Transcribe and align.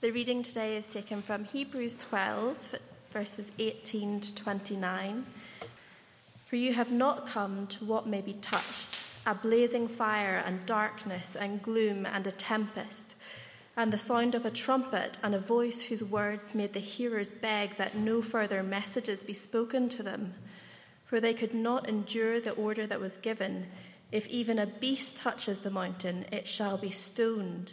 The 0.00 0.12
reading 0.12 0.44
today 0.44 0.76
is 0.76 0.86
taken 0.86 1.22
from 1.22 1.44
Hebrews 1.44 1.96
12, 1.96 2.76
verses 3.10 3.50
18 3.58 4.20
to 4.20 4.34
29. 4.36 5.26
For 6.46 6.54
you 6.54 6.72
have 6.74 6.92
not 6.92 7.26
come 7.26 7.66
to 7.66 7.84
what 7.84 8.06
may 8.06 8.20
be 8.20 8.34
touched 8.34 9.02
a 9.26 9.34
blazing 9.34 9.88
fire 9.88 10.40
and 10.46 10.64
darkness 10.66 11.34
and 11.34 11.60
gloom 11.60 12.06
and 12.06 12.28
a 12.28 12.30
tempest, 12.30 13.16
and 13.76 13.92
the 13.92 13.98
sound 13.98 14.36
of 14.36 14.46
a 14.46 14.52
trumpet 14.52 15.18
and 15.20 15.34
a 15.34 15.40
voice 15.40 15.82
whose 15.82 16.04
words 16.04 16.54
made 16.54 16.74
the 16.74 16.78
hearers 16.78 17.32
beg 17.32 17.76
that 17.76 17.96
no 17.96 18.22
further 18.22 18.62
messages 18.62 19.24
be 19.24 19.34
spoken 19.34 19.88
to 19.88 20.04
them. 20.04 20.32
For 21.06 21.18
they 21.18 21.34
could 21.34 21.54
not 21.54 21.88
endure 21.88 22.38
the 22.38 22.52
order 22.52 22.86
that 22.86 23.00
was 23.00 23.16
given 23.16 23.66
if 24.12 24.28
even 24.28 24.60
a 24.60 24.66
beast 24.66 25.16
touches 25.16 25.58
the 25.58 25.70
mountain, 25.70 26.24
it 26.30 26.46
shall 26.46 26.78
be 26.78 26.90
stoned. 26.90 27.72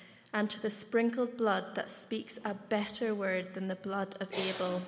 and 0.33 0.49
to 0.49 0.61
the 0.61 0.69
sprinkled 0.69 1.37
blood 1.37 1.75
that 1.75 1.89
speaks 1.89 2.39
a 2.45 2.53
better 2.53 3.13
word 3.13 3.53
than 3.53 3.67
the 3.67 3.75
blood 3.75 4.15
of 4.19 4.33
Abel. 4.33 4.81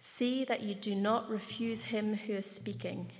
See 0.00 0.44
that 0.44 0.62
you 0.62 0.74
do 0.74 0.94
not 0.94 1.28
refuse 1.28 1.82
him 1.82 2.14
who 2.14 2.34
is 2.34 2.50
speaking. 2.50 3.10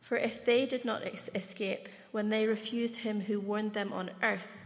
For 0.00 0.16
if 0.16 0.44
they 0.44 0.66
did 0.66 0.84
not 0.84 1.02
escape 1.34 1.88
when 2.12 2.28
they 2.28 2.46
refused 2.46 2.96
him 2.96 3.22
who 3.22 3.40
warned 3.40 3.72
them 3.72 3.92
on 3.92 4.10
earth, 4.22 4.56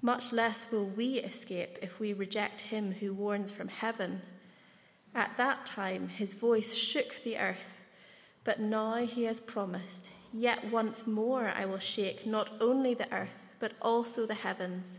much 0.00 0.32
less 0.32 0.66
will 0.70 0.86
we 0.86 1.18
escape 1.18 1.78
if 1.82 1.98
we 1.98 2.12
reject 2.12 2.60
him 2.60 2.92
who 2.92 3.12
warns 3.12 3.50
from 3.50 3.68
heaven. 3.68 4.22
At 5.14 5.36
that 5.38 5.66
time 5.66 6.08
his 6.08 6.34
voice 6.34 6.74
shook 6.74 7.22
the 7.24 7.38
earth, 7.38 7.80
but 8.44 8.60
now 8.60 8.96
he 9.06 9.24
has 9.24 9.40
promised, 9.40 10.10
Yet 10.32 10.70
once 10.70 11.06
more 11.06 11.48
I 11.48 11.64
will 11.64 11.78
shake 11.78 12.26
not 12.26 12.50
only 12.60 12.94
the 12.94 13.10
earth, 13.12 13.46
but 13.58 13.72
also 13.80 14.26
the 14.26 14.34
heavens. 14.34 14.98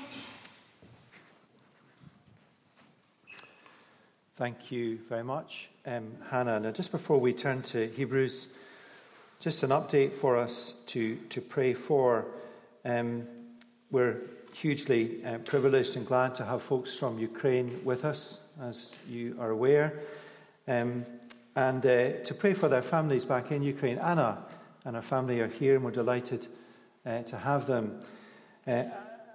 Thank 4.41 4.71
you 4.71 4.97
very 5.07 5.23
much, 5.23 5.69
um, 5.85 6.13
Hannah. 6.31 6.59
Now, 6.59 6.71
just 6.71 6.91
before 6.91 7.19
we 7.19 7.31
turn 7.31 7.61
to 7.61 7.87
Hebrews, 7.89 8.47
just 9.39 9.61
an 9.61 9.69
update 9.69 10.13
for 10.13 10.35
us 10.35 10.73
to, 10.87 11.15
to 11.29 11.41
pray 11.41 11.75
for. 11.75 12.25
Um, 12.83 13.27
we're 13.91 14.17
hugely 14.55 15.23
uh, 15.23 15.37
privileged 15.37 15.95
and 15.95 16.07
glad 16.07 16.33
to 16.33 16.45
have 16.45 16.63
folks 16.63 16.95
from 16.95 17.19
Ukraine 17.19 17.81
with 17.85 18.03
us, 18.03 18.39
as 18.59 18.95
you 19.07 19.37
are 19.39 19.51
aware, 19.51 19.99
um, 20.67 21.05
and 21.55 21.85
uh, 21.85 22.13
to 22.23 22.33
pray 22.33 22.55
for 22.55 22.67
their 22.67 22.81
families 22.81 23.25
back 23.25 23.51
in 23.51 23.61
Ukraine. 23.61 23.99
Anna 23.99 24.39
and 24.85 24.95
her 24.95 25.03
family 25.03 25.39
are 25.41 25.49
here, 25.49 25.75
and 25.75 25.85
we're 25.85 25.91
delighted 25.91 26.47
uh, 27.05 27.21
to 27.21 27.37
have 27.37 27.67
them. 27.67 27.99
Uh, 28.65 28.85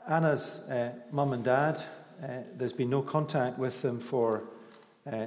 Anna's 0.08 0.68
uh, 0.68 0.94
mum 1.12 1.32
and 1.32 1.44
dad, 1.44 1.80
uh, 2.20 2.42
there's 2.56 2.72
been 2.72 2.90
no 2.90 3.02
contact 3.02 3.56
with 3.56 3.82
them 3.82 4.00
for 4.00 4.42
uh, 5.10 5.26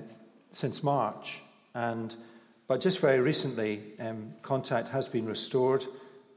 since 0.51 0.83
March. 0.83 1.41
And, 1.73 2.15
but 2.67 2.81
just 2.81 2.99
very 2.99 3.19
recently, 3.19 3.81
um, 3.99 4.33
contact 4.41 4.89
has 4.89 5.07
been 5.07 5.25
restored. 5.25 5.85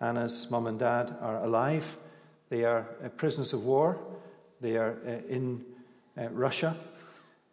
Anna's 0.00 0.50
mum 0.50 0.66
and 0.66 0.78
dad 0.78 1.16
are 1.20 1.42
alive. 1.42 1.96
They 2.48 2.64
are 2.64 2.86
uh, 3.04 3.08
prisoners 3.08 3.52
of 3.52 3.64
war. 3.64 3.98
They 4.60 4.76
are 4.76 4.98
uh, 5.06 5.28
in 5.28 5.64
uh, 6.18 6.28
Russia 6.28 6.76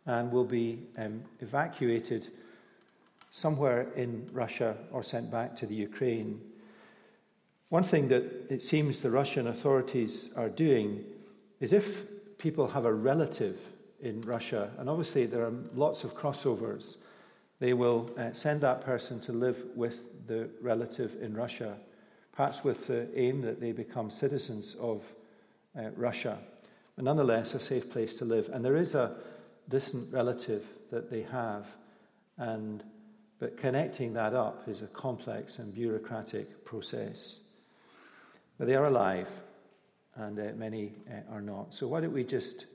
and 0.05 0.31
will 0.31 0.45
be 0.45 0.79
um, 0.97 1.23
evacuated 1.39 2.27
somewhere 3.31 3.87
in 3.95 4.27
Russia 4.33 4.75
or 4.91 5.03
sent 5.03 5.31
back 5.31 5.55
to 5.57 5.65
the 5.65 5.75
Ukraine. 5.75 6.41
One 7.69 7.83
thing 7.83 8.07
that 8.07 8.23
it 8.49 8.63
seems 8.63 8.99
the 8.99 9.11
Russian 9.11 9.47
authorities 9.47 10.31
are 10.35 10.49
doing 10.49 11.03
is 11.59 11.71
if 11.71 12.05
people 12.37 12.69
have 12.69 12.85
a 12.85 12.93
relative 12.93 13.59
in 14.01 14.21
Russia, 14.21 14.71
and 14.77 14.89
obviously 14.89 15.25
there 15.25 15.43
are 15.43 15.53
lots 15.75 16.03
of 16.03 16.15
crossovers, 16.15 16.95
they 17.59 17.73
will 17.73 18.09
uh, 18.17 18.31
send 18.33 18.61
that 18.61 18.81
person 18.85 19.19
to 19.21 19.33
live 19.33 19.57
with 19.75 20.27
the 20.27 20.49
relative 20.61 21.15
in 21.21 21.33
Russia, 21.33 21.77
perhaps 22.31 22.63
with 22.63 22.87
the 22.87 23.07
aim 23.19 23.41
that 23.41 23.59
they 23.59 23.71
become 23.71 24.09
citizens 24.09 24.75
of 24.79 25.03
uh, 25.77 25.89
Russia, 25.95 26.39
but 26.95 27.03
nonetheless 27.03 27.53
a 27.53 27.59
safe 27.59 27.89
place 27.89 28.17
to 28.17 28.25
live. 28.25 28.49
And 28.51 28.63
there 28.63 28.77
is 28.77 28.95
a 28.95 29.17
distant 29.67 30.11
relative 30.13 30.65
that 30.91 31.09
they 31.11 31.23
have, 31.23 31.65
and 32.37 32.83
but 33.39 33.55
connecting 33.55 34.13
that 34.13 34.33
up 34.33 34.67
is 34.67 34.81
a 34.81 34.87
complex 34.87 35.59
and 35.59 35.73
bureaucratic 35.73 36.65
process. 36.65 37.39
But 38.57 38.67
they 38.67 38.75
are 38.75 38.85
alive, 38.85 39.29
and 40.15 40.37
uh, 40.37 40.51
many 40.57 40.91
uh, 41.09 41.33
are 41.33 41.41
not. 41.41 41.73
So 41.73 41.87
why 41.87 42.01
don't 42.01 42.11
we 42.11 42.25
just 42.25 42.65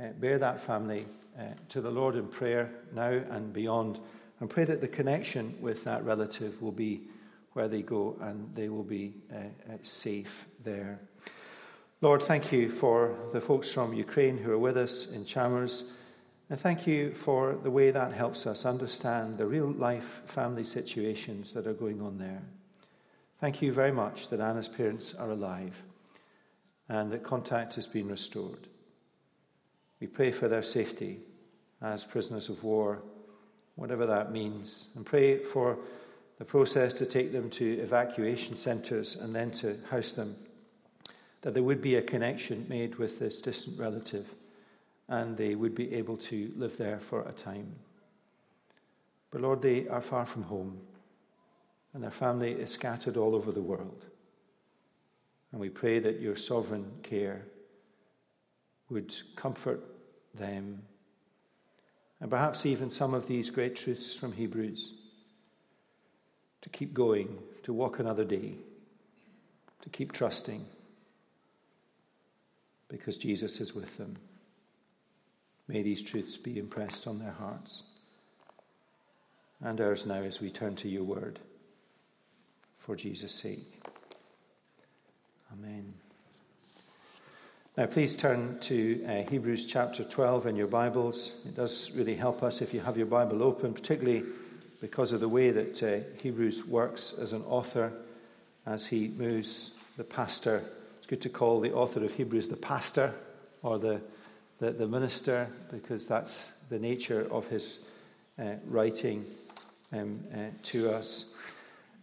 uh, 0.00 0.08
bear 0.18 0.38
that 0.38 0.60
family 0.60 1.06
uh, 1.38 1.42
to 1.68 1.80
the 1.80 1.90
Lord 1.90 2.16
in 2.16 2.28
prayer 2.28 2.70
now 2.92 3.10
and 3.10 3.52
beyond, 3.52 3.98
and 4.40 4.50
pray 4.50 4.64
that 4.64 4.80
the 4.80 4.88
connection 4.88 5.56
with 5.60 5.84
that 5.84 6.04
relative 6.04 6.60
will 6.60 6.72
be 6.72 7.02
where 7.52 7.68
they 7.68 7.82
go 7.82 8.16
and 8.20 8.54
they 8.54 8.68
will 8.68 8.82
be 8.82 9.14
uh, 9.32 9.36
uh, 9.72 9.76
safe 9.82 10.46
there. 10.62 11.00
Lord, 12.00 12.22
thank 12.22 12.52
you 12.52 12.70
for 12.70 13.16
the 13.32 13.40
folks 13.40 13.70
from 13.70 13.94
Ukraine 13.94 14.36
who 14.36 14.52
are 14.52 14.58
with 14.58 14.76
us 14.76 15.06
in 15.06 15.24
Chalmers. 15.24 15.84
And 16.50 16.60
thank 16.60 16.86
you 16.86 17.14
for 17.14 17.54
the 17.62 17.70
way 17.70 17.90
that 17.90 18.12
helps 18.12 18.46
us 18.46 18.66
understand 18.66 19.38
the 19.38 19.46
real 19.46 19.72
life 19.72 20.22
family 20.26 20.64
situations 20.64 21.52
that 21.54 21.66
are 21.66 21.72
going 21.72 22.02
on 22.02 22.18
there. 22.18 22.42
Thank 23.40 23.62
you 23.62 23.72
very 23.72 23.92
much 23.92 24.28
that 24.28 24.40
Anna's 24.40 24.68
parents 24.68 25.14
are 25.14 25.30
alive 25.30 25.82
and 26.88 27.10
that 27.12 27.22
contact 27.22 27.76
has 27.76 27.86
been 27.86 28.08
restored. 28.08 28.68
We 30.04 30.08
pray 30.08 30.32
for 30.32 30.48
their 30.48 30.62
safety 30.62 31.20
as 31.80 32.04
prisoners 32.04 32.50
of 32.50 32.62
war, 32.62 33.00
whatever 33.74 34.04
that 34.04 34.32
means, 34.32 34.88
and 34.94 35.06
pray 35.06 35.38
for 35.38 35.78
the 36.36 36.44
process 36.44 36.92
to 36.98 37.06
take 37.06 37.32
them 37.32 37.48
to 37.52 37.80
evacuation 37.80 38.54
centres 38.54 39.16
and 39.16 39.32
then 39.32 39.50
to 39.52 39.78
house 39.88 40.12
them, 40.12 40.36
that 41.40 41.54
there 41.54 41.62
would 41.62 41.80
be 41.80 41.94
a 41.94 42.02
connection 42.02 42.66
made 42.68 42.96
with 42.96 43.18
this 43.18 43.40
distant 43.40 43.78
relative 43.78 44.26
and 45.08 45.38
they 45.38 45.54
would 45.54 45.74
be 45.74 45.94
able 45.94 46.18
to 46.18 46.52
live 46.54 46.76
there 46.76 47.00
for 47.00 47.22
a 47.22 47.32
time. 47.32 47.74
But 49.30 49.40
Lord, 49.40 49.62
they 49.62 49.88
are 49.88 50.02
far 50.02 50.26
from 50.26 50.42
home 50.42 50.80
and 51.94 52.02
their 52.02 52.10
family 52.10 52.52
is 52.52 52.70
scattered 52.70 53.16
all 53.16 53.34
over 53.34 53.52
the 53.52 53.62
world. 53.62 54.04
And 55.50 55.58
we 55.62 55.70
pray 55.70 55.98
that 55.98 56.20
your 56.20 56.36
sovereign 56.36 56.92
care 57.02 57.46
would 58.90 59.14
comfort 59.34 59.82
them. 60.34 60.82
And 62.20 62.30
perhaps 62.30 62.64
even 62.64 62.90
some 62.90 63.14
of 63.14 63.26
these 63.26 63.50
great 63.50 63.76
truths 63.76 64.14
from 64.14 64.32
Hebrews 64.32 64.92
to 66.62 66.68
keep 66.70 66.94
going, 66.94 67.38
to 67.62 67.72
walk 67.72 67.98
another 67.98 68.24
day, 68.24 68.54
to 69.82 69.88
keep 69.90 70.12
trusting, 70.12 70.64
because 72.88 73.16
Jesus 73.16 73.60
is 73.60 73.74
with 73.74 73.96
them. 73.98 74.16
May 75.68 75.82
these 75.82 76.02
truths 76.02 76.36
be 76.36 76.58
impressed 76.58 77.06
on 77.06 77.18
their 77.18 77.32
hearts 77.32 77.82
and 79.60 79.80
ours 79.80 80.06
now 80.06 80.22
as 80.22 80.40
we 80.40 80.50
turn 80.50 80.76
to 80.76 80.88
your 80.88 81.04
word 81.04 81.40
for 82.78 82.94
Jesus' 82.94 83.34
sake. 83.34 83.80
Amen. 85.52 86.03
Now, 87.76 87.86
please 87.86 88.14
turn 88.14 88.60
to 88.60 89.04
uh, 89.04 89.28
Hebrews 89.28 89.66
chapter 89.66 90.04
12 90.04 90.46
in 90.46 90.54
your 90.54 90.68
Bibles. 90.68 91.32
It 91.44 91.56
does 91.56 91.90
really 91.90 92.14
help 92.14 92.44
us 92.44 92.62
if 92.62 92.72
you 92.72 92.78
have 92.78 92.96
your 92.96 93.08
Bible 93.08 93.42
open, 93.42 93.74
particularly 93.74 94.22
because 94.80 95.10
of 95.10 95.18
the 95.18 95.28
way 95.28 95.50
that 95.50 95.82
uh, 95.82 96.04
Hebrews 96.22 96.64
works 96.66 97.12
as 97.20 97.32
an 97.32 97.42
author 97.42 97.92
as 98.64 98.86
he 98.86 99.08
moves 99.08 99.72
the 99.96 100.04
pastor. 100.04 100.62
It's 100.98 101.08
good 101.08 101.20
to 101.22 101.28
call 101.28 101.58
the 101.58 101.72
author 101.72 102.04
of 102.04 102.12
Hebrews 102.12 102.46
the 102.46 102.54
pastor 102.54 103.12
or 103.64 103.80
the, 103.80 104.00
the, 104.60 104.70
the 104.70 104.86
minister 104.86 105.48
because 105.72 106.06
that's 106.06 106.52
the 106.68 106.78
nature 106.78 107.26
of 107.28 107.48
his 107.48 107.80
uh, 108.38 108.52
writing 108.66 109.24
um, 109.92 110.20
uh, 110.32 110.50
to 110.62 110.92
us. 110.92 111.24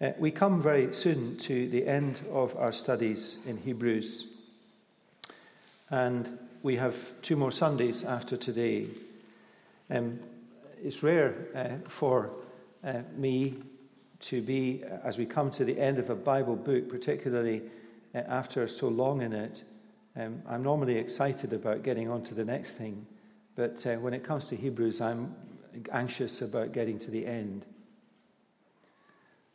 Uh, 0.02 0.10
we 0.20 0.32
come 0.32 0.62
very 0.62 0.94
soon 0.94 1.38
to 1.38 1.70
the 1.70 1.88
end 1.88 2.20
of 2.30 2.58
our 2.58 2.74
studies 2.74 3.38
in 3.46 3.56
Hebrews. 3.56 4.31
And 5.92 6.40
we 6.64 6.78
have 6.78 7.22
two 7.22 7.36
more 7.36 7.52
Sundays 7.52 8.06
after 8.06 8.38
today. 8.38 8.88
Um, 9.90 10.22
it's 10.82 11.04
rare 11.04 11.36
uh, 11.54 11.90
for 11.90 12.32
uh, 12.82 13.02
me 13.18 13.56
to 14.22 14.42
be, 14.42 14.84
uh, 14.86 15.06
as 15.06 15.18
we 15.18 15.26
come 15.26 15.52
to 15.52 15.66
the 15.66 15.78
end 15.78 16.00
of 16.00 16.10
a 16.10 16.16
Bible 16.16 16.56
book, 16.56 16.88
particularly 16.88 17.64
uh, 18.16 18.20
after 18.20 18.66
so 18.70 18.88
long 18.88 19.22
in 19.22 19.34
it, 19.34 19.64
um, 20.16 20.42
I'm 20.48 20.64
normally 20.64 20.98
excited 20.98 21.52
about 21.52 21.84
getting 21.84 22.10
on 22.10 22.24
to 22.24 22.34
the 22.34 22.46
next 22.46 22.74
thing. 22.74 23.06
But 23.56 23.86
uh, 23.86 23.96
when 23.96 24.14
it 24.14 24.24
comes 24.24 24.46
to 24.46 24.56
Hebrews, 24.56 25.02
I'm 25.02 25.36
anxious 25.92 26.42
about 26.42 26.72
getting 26.72 27.00
to 27.00 27.12
the 27.12 27.26
end. 27.26 27.66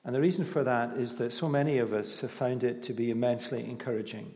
And 0.04 0.14
the 0.14 0.20
reason 0.20 0.44
for 0.44 0.62
that 0.64 0.98
is 0.98 1.14
that 1.14 1.32
so 1.32 1.48
many 1.48 1.78
of 1.78 1.94
us 1.94 2.20
have 2.20 2.30
found 2.30 2.62
it 2.62 2.82
to 2.84 2.92
be 2.92 3.10
immensely 3.10 3.64
encouraging 3.64 4.34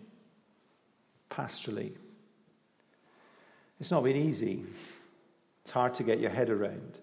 pastorally. 1.30 1.92
It's 3.78 3.90
not 3.90 4.04
been 4.04 4.16
easy. 4.16 4.64
It's 5.62 5.70
hard 5.70 5.94
to 5.94 6.02
get 6.02 6.20
your 6.20 6.30
head 6.30 6.50
around. 6.50 6.98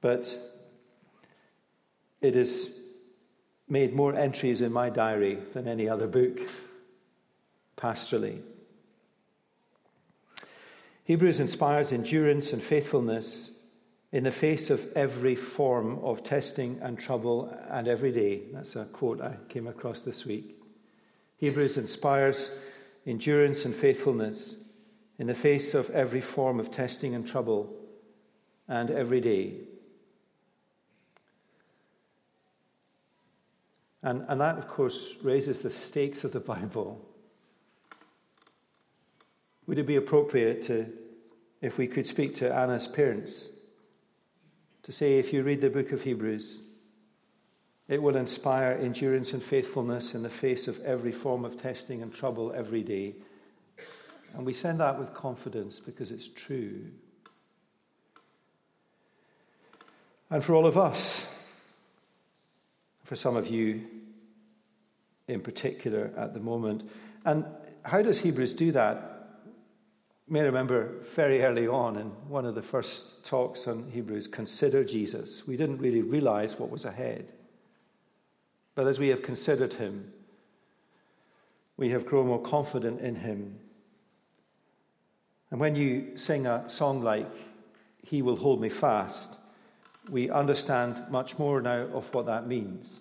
But 0.00 0.34
it 2.20 2.34
has 2.34 2.70
made 3.68 3.94
more 3.94 4.14
entries 4.14 4.60
in 4.60 4.72
my 4.72 4.88
diary 4.88 5.38
than 5.52 5.68
any 5.68 5.88
other 5.88 6.06
book, 6.06 6.40
pastorally. 7.76 8.40
Hebrews 11.04 11.40
inspires 11.40 11.92
endurance 11.92 12.52
and 12.52 12.62
faithfulness 12.62 13.50
in 14.12 14.24
the 14.24 14.30
face 14.30 14.70
of 14.70 14.92
every 14.94 15.34
form 15.34 15.98
of 16.02 16.22
testing 16.22 16.78
and 16.82 16.98
trouble 16.98 17.46
and 17.70 17.88
every 17.88 18.12
day. 18.12 18.42
That's 18.52 18.76
a 18.76 18.84
quote 18.84 19.20
I 19.20 19.36
came 19.48 19.66
across 19.66 20.02
this 20.02 20.24
week. 20.24 20.61
Hebrews 21.42 21.76
inspires 21.76 22.52
endurance 23.04 23.64
and 23.64 23.74
faithfulness 23.74 24.54
in 25.18 25.26
the 25.26 25.34
face 25.34 25.74
of 25.74 25.90
every 25.90 26.20
form 26.20 26.60
of 26.60 26.70
testing 26.70 27.16
and 27.16 27.26
trouble 27.26 27.74
and 28.68 28.92
every 28.92 29.20
day. 29.20 29.54
And, 34.04 34.24
and 34.28 34.40
that, 34.40 34.56
of 34.56 34.68
course, 34.68 35.14
raises 35.24 35.62
the 35.62 35.70
stakes 35.70 36.22
of 36.22 36.30
the 36.30 36.38
Bible. 36.54 37.04
Would 39.66 39.80
it 39.80 39.86
be 39.88 39.96
appropriate 39.96 40.62
to, 40.66 40.92
if 41.60 41.76
we 41.76 41.88
could 41.88 42.06
speak 42.06 42.36
to 42.36 42.54
Anna's 42.54 42.86
parents, 42.86 43.50
to 44.84 44.92
say, 44.92 45.18
if 45.18 45.32
you 45.32 45.42
read 45.42 45.60
the 45.60 45.70
book 45.70 45.90
of 45.90 46.02
Hebrews, 46.02 46.60
it 47.92 48.00
will 48.00 48.16
inspire 48.16 48.72
endurance 48.80 49.34
and 49.34 49.42
faithfulness 49.42 50.14
in 50.14 50.22
the 50.22 50.30
face 50.30 50.66
of 50.66 50.80
every 50.80 51.12
form 51.12 51.44
of 51.44 51.60
testing 51.60 52.00
and 52.00 52.10
trouble 52.10 52.50
every 52.56 52.82
day. 52.82 53.14
And 54.32 54.46
we 54.46 54.54
send 54.54 54.80
that 54.80 54.98
with 54.98 55.12
confidence 55.12 55.78
because 55.78 56.10
it's 56.10 56.26
true. 56.26 56.86
And 60.30 60.42
for 60.42 60.54
all 60.54 60.64
of 60.64 60.78
us, 60.78 61.26
for 63.04 63.14
some 63.14 63.36
of 63.36 63.48
you 63.48 63.84
in 65.28 65.42
particular 65.42 66.14
at 66.16 66.32
the 66.32 66.40
moment. 66.40 66.88
And 67.26 67.44
how 67.82 68.00
does 68.00 68.20
Hebrews 68.20 68.54
do 68.54 68.72
that? 68.72 69.28
You 70.28 70.32
may 70.32 70.40
remember 70.40 70.94
very 71.14 71.42
early 71.42 71.68
on 71.68 71.96
in 71.98 72.06
one 72.26 72.46
of 72.46 72.54
the 72.54 72.62
first 72.62 73.22
talks 73.22 73.66
on 73.66 73.90
Hebrews, 73.90 74.28
consider 74.28 74.82
Jesus. 74.82 75.46
We 75.46 75.58
didn't 75.58 75.76
really 75.76 76.00
realize 76.00 76.58
what 76.58 76.70
was 76.70 76.86
ahead. 76.86 77.30
But 78.74 78.86
as 78.86 78.98
we 78.98 79.08
have 79.08 79.22
considered 79.22 79.74
him, 79.74 80.12
we 81.76 81.90
have 81.90 82.06
grown 82.06 82.26
more 82.26 82.40
confident 82.40 83.00
in 83.00 83.16
him. 83.16 83.58
And 85.50 85.60
when 85.60 85.76
you 85.76 86.16
sing 86.16 86.46
a 86.46 86.68
song 86.68 87.02
like, 87.02 87.30
He 88.02 88.22
Will 88.22 88.36
Hold 88.36 88.60
Me 88.60 88.68
Fast, 88.68 89.36
we 90.10 90.30
understand 90.30 91.04
much 91.10 91.38
more 91.38 91.60
now 91.60 91.86
of 91.92 92.12
what 92.14 92.26
that 92.26 92.46
means. 92.46 93.00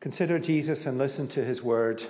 Consider 0.00 0.38
Jesus 0.38 0.86
and 0.86 0.98
listen 0.98 1.28
to 1.28 1.44
his 1.44 1.62
word, 1.62 2.04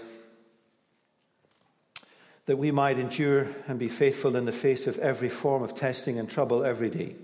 that 2.47 2.57
we 2.57 2.71
might 2.71 2.99
endure 2.99 3.49
and 3.67 3.79
be 3.79 3.89
faithful 3.89 4.37
in 4.37 4.45
the 4.45 4.53
face 4.53 4.87
of 4.87 4.99
every 4.99 5.29
form 5.29 5.63
of 5.63 5.75
testing 5.75 6.19
and 6.19 6.29
trouble 6.29 6.65
every 6.65 6.91
day. 6.91 7.15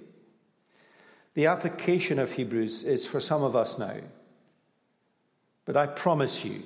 The 1.34 1.46
application 1.46 2.18
of 2.18 2.32
Hebrews 2.32 2.82
is 2.82 3.06
for 3.06 3.20
some 3.20 3.42
of 3.42 3.54
us 3.54 3.78
now. 3.78 3.96
But 5.64 5.76
I 5.76 5.86
promise 5.86 6.44
you, 6.44 6.62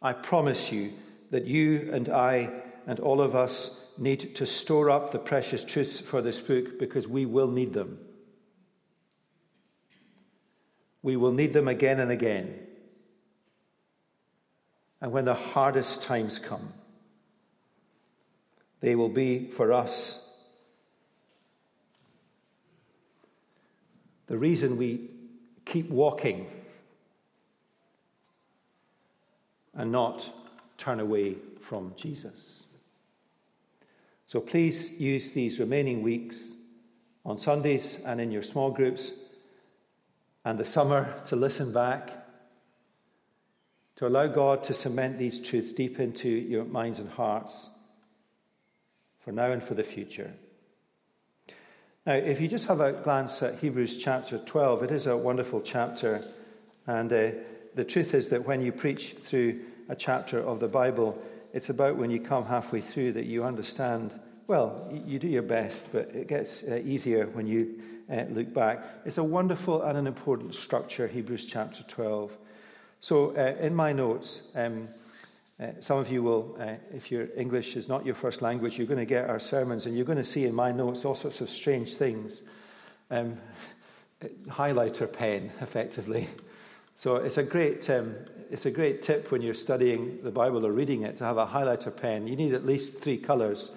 I 0.00 0.12
promise 0.12 0.70
you 0.70 0.92
that 1.30 1.46
you 1.46 1.90
and 1.92 2.08
I 2.08 2.50
and 2.86 3.00
all 3.00 3.20
of 3.20 3.34
us 3.34 3.84
need 3.96 4.34
to 4.36 4.46
store 4.46 4.90
up 4.90 5.10
the 5.10 5.18
precious 5.18 5.64
truths 5.64 5.98
for 6.00 6.20
this 6.20 6.40
book 6.40 6.78
because 6.78 7.08
we 7.08 7.26
will 7.26 7.48
need 7.48 7.72
them. 7.72 7.98
We 11.02 11.16
will 11.16 11.32
need 11.32 11.52
them 11.52 11.68
again 11.68 12.00
and 12.00 12.10
again. 12.10 12.60
And 15.00 15.12
when 15.12 15.24
the 15.24 15.34
hardest 15.34 16.02
times 16.02 16.38
come, 16.38 16.72
they 18.80 18.94
will 18.94 19.08
be 19.08 19.48
for 19.48 19.72
us 19.72 20.23
the 24.26 24.38
reason 24.38 24.76
we 24.76 25.10
keep 25.64 25.90
walking 25.90 26.46
and 29.74 29.90
not 29.90 30.30
turn 30.78 31.00
away 31.00 31.36
from 31.60 31.92
Jesus. 31.96 32.62
So 34.26 34.40
please 34.40 35.00
use 35.00 35.32
these 35.32 35.60
remaining 35.60 36.02
weeks 36.02 36.52
on 37.24 37.38
Sundays 37.38 38.00
and 38.04 38.20
in 38.20 38.30
your 38.30 38.42
small 38.42 38.70
groups 38.70 39.12
and 40.44 40.58
the 40.58 40.64
summer 40.64 41.14
to 41.26 41.36
listen 41.36 41.72
back, 41.72 42.10
to 43.96 44.06
allow 44.06 44.26
God 44.26 44.64
to 44.64 44.74
cement 44.74 45.18
these 45.18 45.40
truths 45.40 45.72
deep 45.72 45.98
into 45.98 46.28
your 46.28 46.64
minds 46.64 46.98
and 46.98 47.08
hearts 47.08 47.70
for 49.20 49.32
now 49.32 49.50
and 49.52 49.62
for 49.62 49.74
the 49.74 49.82
future. 49.82 50.34
Now, 52.06 52.12
if 52.16 52.38
you 52.38 52.48
just 52.48 52.66
have 52.66 52.80
a 52.80 52.92
glance 52.92 53.42
at 53.42 53.60
Hebrews 53.60 53.96
chapter 53.96 54.36
12, 54.36 54.82
it 54.82 54.90
is 54.90 55.06
a 55.06 55.16
wonderful 55.16 55.62
chapter. 55.62 56.22
And 56.86 57.10
uh, 57.10 57.30
the 57.74 57.84
truth 57.86 58.12
is 58.12 58.28
that 58.28 58.44
when 58.46 58.60
you 58.60 58.72
preach 58.72 59.14
through 59.14 59.60
a 59.88 59.96
chapter 59.96 60.38
of 60.38 60.60
the 60.60 60.68
Bible, 60.68 61.18
it's 61.54 61.70
about 61.70 61.96
when 61.96 62.10
you 62.10 62.20
come 62.20 62.44
halfway 62.44 62.82
through 62.82 63.12
that 63.12 63.24
you 63.24 63.42
understand. 63.42 64.12
Well, 64.48 64.86
you 64.92 65.18
do 65.18 65.28
your 65.28 65.44
best, 65.44 65.92
but 65.92 66.10
it 66.14 66.28
gets 66.28 66.62
uh, 66.62 66.82
easier 66.84 67.26
when 67.28 67.46
you 67.46 67.80
uh, 68.12 68.24
look 68.28 68.52
back. 68.52 68.84
It's 69.06 69.16
a 69.16 69.24
wonderful 69.24 69.80
and 69.80 69.96
an 69.96 70.06
important 70.06 70.54
structure, 70.54 71.08
Hebrews 71.08 71.46
chapter 71.46 71.84
12. 71.84 72.36
So, 73.00 73.34
uh, 73.34 73.56
in 73.58 73.74
my 73.74 73.94
notes, 73.94 74.42
um, 74.54 74.88
uh, 75.60 75.66
some 75.80 75.98
of 75.98 76.10
you 76.10 76.22
will, 76.22 76.56
uh, 76.58 76.74
if 76.92 77.12
your 77.12 77.28
English 77.36 77.76
is 77.76 77.88
not 77.88 78.04
your 78.04 78.14
first 78.14 78.42
language, 78.42 78.76
you're 78.76 78.88
going 78.88 78.98
to 78.98 79.04
get 79.04 79.30
our 79.30 79.38
sermons 79.38 79.86
and 79.86 79.94
you're 79.94 80.04
going 80.04 80.18
to 80.18 80.24
see 80.24 80.44
in 80.44 80.54
my 80.54 80.72
notes 80.72 81.04
all 81.04 81.14
sorts 81.14 81.40
of 81.40 81.48
strange 81.48 81.94
things. 81.94 82.42
Um, 83.10 83.38
highlighter 84.48 85.10
pen, 85.12 85.52
effectively. 85.60 86.28
So 86.96 87.16
it's 87.16 87.38
a 87.38 87.42
great, 87.42 87.88
um, 87.90 88.14
it's 88.50 88.66
a 88.66 88.70
great 88.70 89.02
tip 89.02 89.30
when 89.30 89.42
you're 89.42 89.54
studying 89.54 90.20
the 90.22 90.30
Bible 90.30 90.66
or 90.66 90.72
reading 90.72 91.02
it 91.02 91.16
to 91.18 91.24
have 91.24 91.38
a 91.38 91.46
highlighter 91.46 91.94
pen. 91.94 92.26
You 92.26 92.36
need 92.36 92.54
at 92.54 92.64
least 92.64 92.98
three 93.00 93.18
colours. 93.18 93.70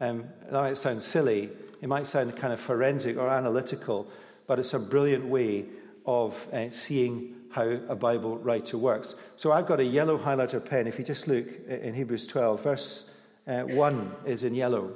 Um, 0.00 0.24
that 0.44 0.52
might 0.52 0.78
sound 0.78 1.02
silly. 1.02 1.50
It 1.80 1.88
might 1.88 2.06
sound 2.06 2.36
kind 2.36 2.52
of 2.52 2.60
forensic 2.60 3.16
or 3.16 3.28
analytical, 3.28 4.08
but 4.46 4.58
it's 4.58 4.74
a 4.74 4.78
brilliant 4.78 5.26
way 5.26 5.66
of 6.06 6.48
uh, 6.52 6.70
seeing 6.70 7.36
how 7.50 7.68
a 7.88 7.96
Bible 7.96 8.38
writer 8.38 8.78
works. 8.78 9.14
So 9.36 9.52
I've 9.52 9.66
got 9.66 9.80
a 9.80 9.84
yellow 9.84 10.18
highlighter 10.18 10.64
pen. 10.64 10.86
If 10.86 10.98
you 10.98 11.04
just 11.04 11.26
look 11.26 11.46
in 11.68 11.94
Hebrews 11.94 12.26
12, 12.26 12.62
verse 12.62 13.10
uh, 13.46 13.62
1 13.62 14.12
is 14.26 14.44
in 14.44 14.54
yellow 14.54 14.92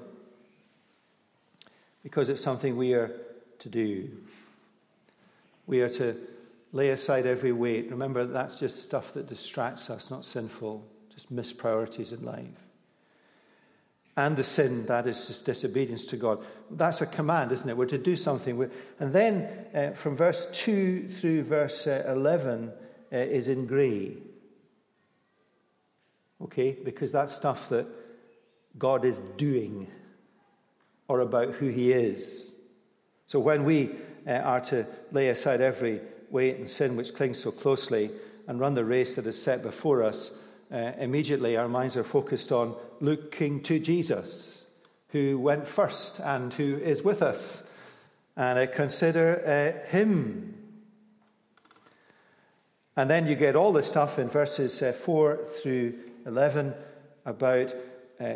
because 2.03 2.29
it's 2.29 2.43
something 2.43 2.77
we 2.77 2.93
are 2.93 3.11
to 3.59 3.69
do. 3.69 4.11
We 5.67 5.81
are 5.81 5.89
to 5.91 6.17
lay 6.73 6.91
aside 6.91 7.27
every 7.27 7.53
weight. 7.53 7.91
Remember, 7.91 8.25
that's 8.25 8.61
just 8.61 8.85
stuff 8.85 9.13
that 9.15 9.27
distracts 9.27 9.91
us, 9.91 10.11
not 10.11 10.25
sinful, 10.25 10.85
just 11.13 11.31
missed 11.31 11.57
priorities 11.57 12.13
in 12.13 12.25
life. 12.25 12.64
And 14.17 14.37
the 14.37 14.45
sin, 14.45 14.87
that 14.87 15.09
is 15.09 15.27
just 15.27 15.45
disobedience 15.45 16.05
to 16.07 16.17
God. 16.17 16.45
That's 16.71 17.01
a 17.01 17.07
command, 17.07 17.51
isn't 17.51 17.69
it? 17.69 17.77
We're 17.77 17.87
to 17.87 17.99
do 17.99 18.17
something. 18.17 18.71
And 19.01 19.13
then 19.13 19.49
uh, 19.75 19.91
from 19.97 20.17
verse 20.17 20.47
2 20.53 21.09
through 21.09 21.43
verse 21.43 21.87
uh, 21.87 22.05
11 22.07 22.73
uh, 23.13 23.17
is 23.17 23.49
in 23.49 23.67
grey. 23.67 24.17
Okay? 26.43 26.77
Because 26.85 27.11
that's 27.11 27.35
stuff 27.35 27.69
that 27.71 27.87
God 28.79 29.05
is 29.05 29.21
doing 29.21 29.89
or 31.09 31.21
about 31.21 31.55
who 31.55 31.69
He 31.69 31.93
is. 31.93 32.53
So 33.27 33.41
when 33.41 33.65
we 33.65 33.91
uh, 34.27 34.33
are 34.33 34.61
to 34.63 34.87
lay 35.11 35.29
aside 35.29 35.61
every 35.61 36.01
weight 36.31 36.57
and 36.57 36.71
sin 36.71 36.97
which 36.97 37.15
clings 37.15 37.39
so 37.39 37.51
closely 37.51 38.11
and 38.47 38.61
run 38.61 38.75
the 38.75 38.85
race 38.85 39.15
that 39.15 39.27
is 39.27 39.41
set 39.41 39.63
before 39.63 40.03
us, 40.03 40.31
uh, 40.75 40.93
immediately 40.99 41.57
our 41.57 41.69
minds 41.69 41.97
are 41.97 42.03
focused 42.03 42.51
on 42.51 42.75
looking 43.01 43.63
to 43.63 43.79
Jesus, 43.79 44.67
who 45.11 45.39
went 45.39 45.69
first 45.69 46.19
and 46.19 46.53
who 46.53 46.77
is 46.79 47.03
with 47.03 47.23
us. 47.23 47.69
And 48.37 48.59
I 48.59 48.67
consider 48.67 49.41
uh, 49.47 49.89
him. 49.89 50.59
And 52.97 53.09
then 53.09 53.29
you 53.29 53.37
get 53.37 53.55
all 53.55 53.73
the 53.73 53.85
stuff 53.85 54.19
in 54.19 54.29
verses 54.29 54.83
uh, 54.83 54.93
4 54.93 55.47
through 55.63 55.95
11 56.27 56.75
about 57.25 57.73
uh, 58.21 58.35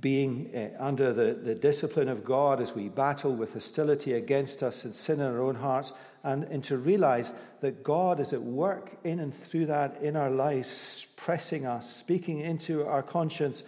being 0.00 0.50
uh, 0.54 0.82
under 0.82 1.12
the, 1.12 1.34
the 1.34 1.54
discipline 1.54 2.08
of 2.08 2.24
God 2.24 2.60
as 2.60 2.74
we 2.74 2.88
battle 2.88 3.34
with 3.34 3.52
hostility 3.52 4.12
against 4.12 4.62
us 4.62 4.84
and 4.84 4.94
sin 4.94 5.20
in 5.20 5.26
our 5.26 5.40
own 5.40 5.56
hearts, 5.56 5.92
and, 6.26 6.42
and 6.44 6.64
to 6.64 6.76
realize 6.76 7.32
that 7.60 7.84
God 7.84 8.18
is 8.18 8.32
at 8.32 8.42
work 8.42 8.98
in 9.04 9.20
and 9.20 9.32
through 9.32 9.66
that 9.66 10.02
in 10.02 10.16
our 10.16 10.28
lives, 10.28 11.06
pressing 11.14 11.64
us, 11.64 11.94
speaking 11.94 12.40
into 12.40 12.84
our 12.84 13.02
conscience. 13.02 13.62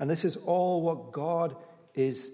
And 0.00 0.08
this 0.08 0.24
is 0.24 0.38
all 0.38 0.80
what 0.80 1.12
God 1.12 1.54
is 1.94 2.32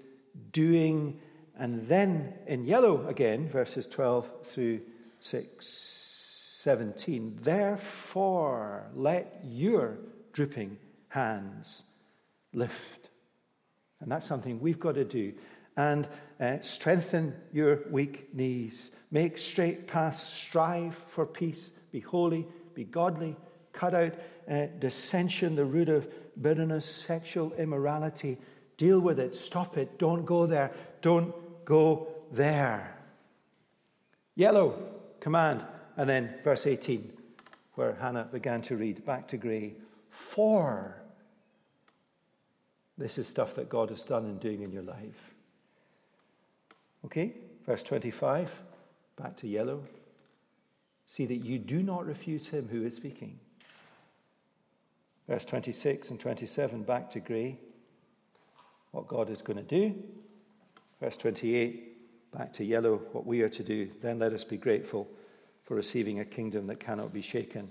doing. 0.52 1.20
And 1.58 1.88
then 1.88 2.34
in 2.46 2.64
yellow 2.66 3.08
again, 3.08 3.48
verses 3.48 3.88
12 3.88 4.46
through 4.46 4.82
6, 5.18 5.66
17, 5.66 7.40
therefore 7.42 8.86
let 8.94 9.40
your 9.44 9.98
drooping 10.32 10.78
hands 11.08 11.82
lift. 12.52 13.10
And 14.00 14.12
that's 14.12 14.26
something 14.26 14.60
we've 14.60 14.78
got 14.78 14.94
to 14.94 15.04
do 15.04 15.34
and 15.76 16.08
uh, 16.40 16.58
strengthen 16.62 17.34
your 17.52 17.80
weak 17.90 18.34
knees. 18.34 18.90
Make 19.10 19.38
straight 19.38 19.86
paths, 19.86 20.22
strive 20.22 20.94
for 21.08 21.26
peace, 21.26 21.70
be 21.92 22.00
holy, 22.00 22.46
be 22.74 22.84
godly, 22.84 23.36
cut 23.72 23.94
out 23.94 24.14
uh, 24.50 24.66
dissension, 24.78 25.56
the 25.56 25.64
root 25.64 25.88
of 25.88 26.08
bitterness, 26.40 26.86
sexual 26.86 27.52
immorality. 27.54 28.38
Deal 28.76 29.00
with 29.00 29.18
it, 29.18 29.34
stop 29.34 29.76
it, 29.76 29.98
don't 29.98 30.24
go 30.24 30.46
there, 30.46 30.72
don't 31.00 31.34
go 31.64 32.08
there. 32.32 32.98
Yellow, 34.34 34.82
command. 35.20 35.64
And 35.96 36.08
then 36.08 36.34
verse 36.42 36.66
18, 36.66 37.12
where 37.74 37.94
Hannah 37.94 38.28
began 38.30 38.62
to 38.62 38.76
read, 38.76 39.04
back 39.04 39.28
to 39.28 39.36
grey. 39.36 39.74
For 40.10 41.00
this 42.98 43.18
is 43.18 43.28
stuff 43.28 43.54
that 43.56 43.68
God 43.68 43.90
has 43.90 44.02
done 44.02 44.24
and 44.24 44.40
doing 44.40 44.62
in 44.62 44.72
your 44.72 44.82
life. 44.82 45.33
Okay, 47.04 47.34
verse 47.66 47.82
25, 47.82 48.50
back 49.16 49.36
to 49.36 49.46
yellow. 49.46 49.84
See 51.06 51.26
that 51.26 51.44
you 51.44 51.58
do 51.58 51.82
not 51.82 52.06
refuse 52.06 52.48
him 52.48 52.68
who 52.68 52.82
is 52.84 52.96
speaking. 52.96 53.38
Verse 55.28 55.44
26 55.44 56.10
and 56.10 56.18
27, 56.18 56.82
back 56.82 57.10
to 57.10 57.20
grey. 57.20 57.58
What 58.90 59.06
God 59.06 59.28
is 59.28 59.42
going 59.42 59.58
to 59.58 59.62
do. 59.62 59.94
Verse 61.00 61.16
28, 61.16 62.32
back 62.32 62.52
to 62.54 62.64
yellow, 62.64 62.96
what 63.12 63.26
we 63.26 63.42
are 63.42 63.48
to 63.50 63.62
do. 63.62 63.90
Then 64.00 64.18
let 64.18 64.32
us 64.32 64.44
be 64.44 64.56
grateful 64.56 65.08
for 65.64 65.74
receiving 65.74 66.20
a 66.20 66.24
kingdom 66.24 66.66
that 66.68 66.80
cannot 66.80 67.12
be 67.12 67.22
shaken. 67.22 67.70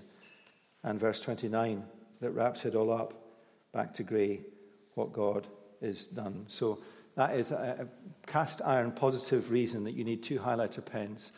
And 0.82 1.00
verse 1.00 1.20
29, 1.20 1.82
that 2.20 2.30
wraps 2.30 2.64
it 2.64 2.74
all 2.74 2.92
up, 2.92 3.14
back 3.72 3.94
to 3.94 4.02
grey, 4.04 4.42
what 4.94 5.12
God 5.12 5.46
is 5.80 6.06
done. 6.06 6.44
So 6.48 6.78
that 7.16 7.36
is 7.36 7.50
a, 7.50 7.86
cast 8.26 8.60
iron 8.64 8.92
positive 8.92 9.50
reason 9.50 9.84
that 9.84 9.92
you 9.92 10.04
need 10.04 10.22
two 10.22 10.38
highlighter 10.38 10.84
pens 10.84 11.32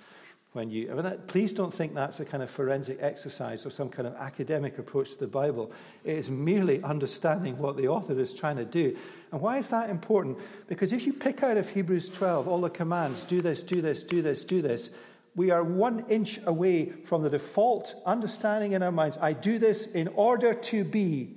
when 0.53 0.71
you. 0.71 0.91
I 0.91 0.95
mean, 0.95 1.03
that, 1.03 1.27
please 1.27 1.53
don't 1.53 1.75
think 1.75 1.95
that's 1.95 2.21
a 2.21 2.25
kind 2.25 2.43
of 2.43 2.51
forensic 2.51 2.99
exercise 3.01 3.67
or 3.67 3.71
some 3.71 3.91
kind 3.91 4.07
of 4.07 4.15
academic 4.15 4.79
approach 4.79 5.13
to 5.13 5.19
the 5.19 5.27
Bible. 5.27 5.73
It 6.05 6.17
is 6.17 6.31
merely 6.31 6.83
understanding 6.83 7.59
what 7.59 7.77
the 7.77 7.89
author 7.89 8.19
is 8.19 8.33
trying 8.35 8.57
to 8.57 8.65
do. 8.65 8.97
And 9.33 9.41
why 9.41 9.59
is 9.59 9.69
that 9.71 9.91
important? 9.91 10.39
Because 10.69 10.93
if 10.93 11.07
you 11.07 11.13
pick 11.13 11.43
out 11.43 11.57
of 11.57 11.69
Hebrews 11.71 12.09
12 12.09 12.49
all 12.49 12.61
the 12.61 12.71
commands 12.71 13.25
do 13.25 13.41
this, 13.41 13.63
do 13.63 13.83
this, 13.83 14.03
do 14.03 14.23
this, 14.23 14.45
do 14.45 14.63
this 14.63 14.91
we 15.37 15.51
are 15.51 15.63
one 15.63 16.07
inch 16.09 16.41
away 16.47 16.87
from 16.87 17.23
the 17.23 17.29
default 17.29 17.95
understanding 18.07 18.73
in 18.73 18.83
our 18.83 18.91
minds. 18.91 19.19
I 19.21 19.35
do 19.35 19.59
this 19.59 19.85
in 19.85 20.09
order 20.09 20.55
to 20.55 20.83
be 20.83 21.37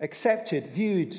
accepted, 0.00 0.72
viewed 0.72 1.16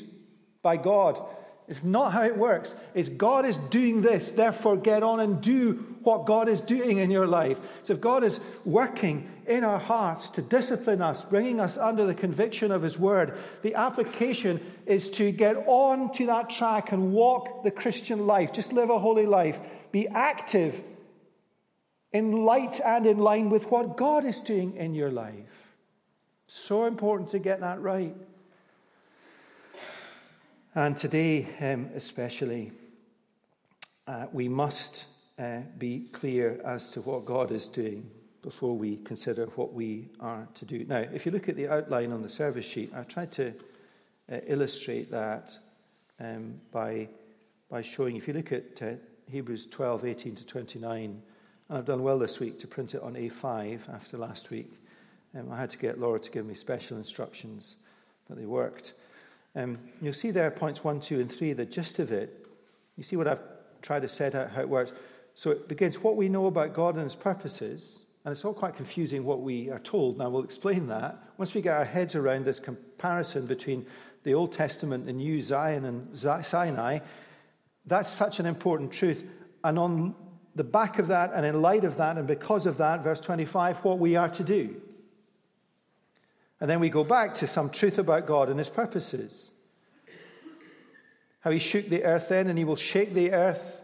by 0.61 0.75
God. 0.75 1.25
It's 1.67 1.83
not 1.83 2.11
how 2.11 2.23
it 2.23 2.37
works. 2.37 2.75
It's 2.93 3.09
God 3.09 3.45
is 3.45 3.57
doing 3.57 4.01
this, 4.01 4.31
therefore 4.31 4.77
get 4.77 5.01
on 5.01 5.19
and 5.19 5.41
do 5.41 5.95
what 6.03 6.27
God 6.27 6.47
is 6.47 6.61
doing 6.61 6.99
in 6.99 7.09
your 7.09 7.25
life. 7.25 7.59
So 7.83 7.93
if 7.93 8.01
God 8.01 8.23
is 8.23 8.39
working 8.63 9.27
in 9.47 9.63
our 9.63 9.79
hearts 9.79 10.29
to 10.31 10.43
discipline 10.43 11.01
us, 11.01 11.25
bringing 11.25 11.59
us 11.59 11.77
under 11.77 12.05
the 12.05 12.13
conviction 12.13 12.71
of 12.71 12.83
His 12.83 12.99
Word, 12.99 13.35
the 13.63 13.73
application 13.73 14.61
is 14.85 15.09
to 15.11 15.31
get 15.31 15.63
on 15.65 16.11
to 16.13 16.27
that 16.27 16.51
track 16.51 16.91
and 16.91 17.11
walk 17.11 17.63
the 17.63 17.71
Christian 17.71 18.27
life. 18.27 18.53
Just 18.53 18.71
live 18.71 18.91
a 18.91 18.99
holy 18.99 19.25
life. 19.25 19.59
Be 19.91 20.07
active 20.07 20.83
in 22.11 22.45
light 22.45 22.79
and 22.85 23.07
in 23.07 23.17
line 23.17 23.49
with 23.49 23.71
what 23.71 23.97
God 23.97 24.23
is 24.23 24.39
doing 24.39 24.77
in 24.77 24.93
your 24.93 25.09
life. 25.09 25.73
So 26.47 26.85
important 26.85 27.29
to 27.29 27.39
get 27.39 27.61
that 27.61 27.81
right. 27.81 28.15
And 30.77 30.97
today, 30.97 31.47
um, 31.61 31.89
especially, 31.95 32.73
uh, 34.07 34.25
we 34.33 34.49
must 34.49 35.05
uh, 35.39 35.59
be 35.77 36.09
clear 36.11 36.59
as 36.65 36.89
to 36.89 37.01
what 37.01 37.23
God 37.23 37.49
is 37.51 37.69
doing 37.69 38.11
before 38.41 38.75
we 38.75 38.97
consider 38.97 39.45
what 39.55 39.71
we 39.71 40.09
are 40.19 40.45
to 40.55 40.65
do. 40.65 40.83
Now, 40.83 40.97
if 40.97 41.25
you 41.25 41.31
look 41.31 41.47
at 41.47 41.55
the 41.55 41.69
outline 41.69 42.11
on 42.11 42.21
the 42.23 42.29
service 42.29 42.65
sheet, 42.65 42.91
I've 42.93 43.07
tried 43.07 43.31
to 43.33 43.53
uh, 44.29 44.39
illustrate 44.47 45.09
that 45.11 45.57
um, 46.19 46.59
by, 46.73 47.07
by 47.71 47.81
showing, 47.81 48.17
if 48.17 48.27
you 48.27 48.33
look 48.33 48.51
at 48.51 48.81
uh, 48.81 48.91
Hebrews 49.31 49.67
12, 49.67 50.03
18 50.03 50.35
to 50.35 50.45
29, 50.45 51.21
and 51.69 51.77
I've 51.77 51.85
done 51.85 52.03
well 52.03 52.19
this 52.19 52.41
week 52.41 52.59
to 52.59 52.67
print 52.67 52.93
it 52.95 53.01
on 53.01 53.13
A5 53.13 53.79
after 53.93 54.17
last 54.17 54.49
week. 54.49 54.73
Um, 55.39 55.53
I 55.53 55.57
had 55.57 55.69
to 55.69 55.77
get 55.77 56.01
Laura 56.01 56.19
to 56.19 56.29
give 56.29 56.45
me 56.45 56.53
special 56.53 56.97
instructions, 56.97 57.77
but 58.27 58.37
they 58.37 58.45
worked. 58.45 58.91
Um, 59.55 59.77
you'll 60.01 60.13
see 60.13 60.31
there 60.31 60.51
points 60.51 60.83
one, 60.83 60.99
two, 60.99 61.19
and 61.19 61.31
three, 61.31 61.53
the 61.53 61.65
gist 61.65 61.99
of 61.99 62.11
it. 62.11 62.45
You 62.97 63.03
see 63.03 63.15
what 63.15 63.27
I've 63.27 63.41
tried 63.81 64.01
to 64.01 64.07
set 64.07 64.35
out 64.35 64.51
how 64.51 64.61
it 64.61 64.69
works. 64.69 64.91
So 65.33 65.51
it 65.51 65.67
begins 65.67 66.01
what 66.01 66.15
we 66.15 66.29
know 66.29 66.47
about 66.47 66.73
God 66.73 66.95
and 66.95 67.03
his 67.03 67.15
purposes, 67.15 67.99
and 68.23 68.31
it's 68.31 68.43
all 68.43 68.53
quite 68.53 68.75
confusing 68.75 69.23
what 69.23 69.41
we 69.41 69.69
are 69.69 69.79
told. 69.79 70.17
Now 70.17 70.29
we'll 70.29 70.43
explain 70.43 70.87
that. 70.87 71.21
Once 71.37 71.53
we 71.53 71.61
get 71.61 71.77
our 71.77 71.85
heads 71.85 72.15
around 72.15 72.45
this 72.45 72.59
comparison 72.59 73.45
between 73.45 73.85
the 74.23 74.33
Old 74.33 74.53
Testament, 74.53 75.07
and 75.07 75.19
New 75.19 75.41
Zion, 75.41 75.85
and 75.85 76.17
Sinai, 76.17 76.99
that's 77.85 78.09
such 78.09 78.39
an 78.39 78.47
important 78.47 78.91
truth. 78.91 79.23
And 79.63 79.77
on 79.77 80.15
the 80.55 80.63
back 80.63 80.99
of 80.99 81.07
that, 81.09 81.31
and 81.33 81.45
in 81.45 81.61
light 81.61 81.83
of 81.83 81.97
that, 81.97 82.17
and 82.17 82.25
because 82.25 82.65
of 82.65 82.77
that, 82.77 83.03
verse 83.03 83.19
25, 83.19 83.83
what 83.83 83.99
we 83.99 84.15
are 84.15 84.29
to 84.29 84.43
do. 84.43 84.81
And 86.59 86.69
then 86.69 86.79
we 86.79 86.89
go 86.89 87.03
back 87.03 87.35
to 87.35 87.47
some 87.47 87.69
truth 87.69 87.97
about 87.97 88.25
God 88.25 88.49
and 88.49 88.57
his 88.57 88.69
purposes. 88.69 89.51
How 91.41 91.51
he 91.51 91.59
shook 91.59 91.89
the 91.89 92.03
earth 92.03 92.29
then, 92.29 92.47
and 92.47 92.57
he 92.57 92.63
will 92.63 92.75
shake 92.75 93.13
the 93.13 93.31
earth 93.33 93.81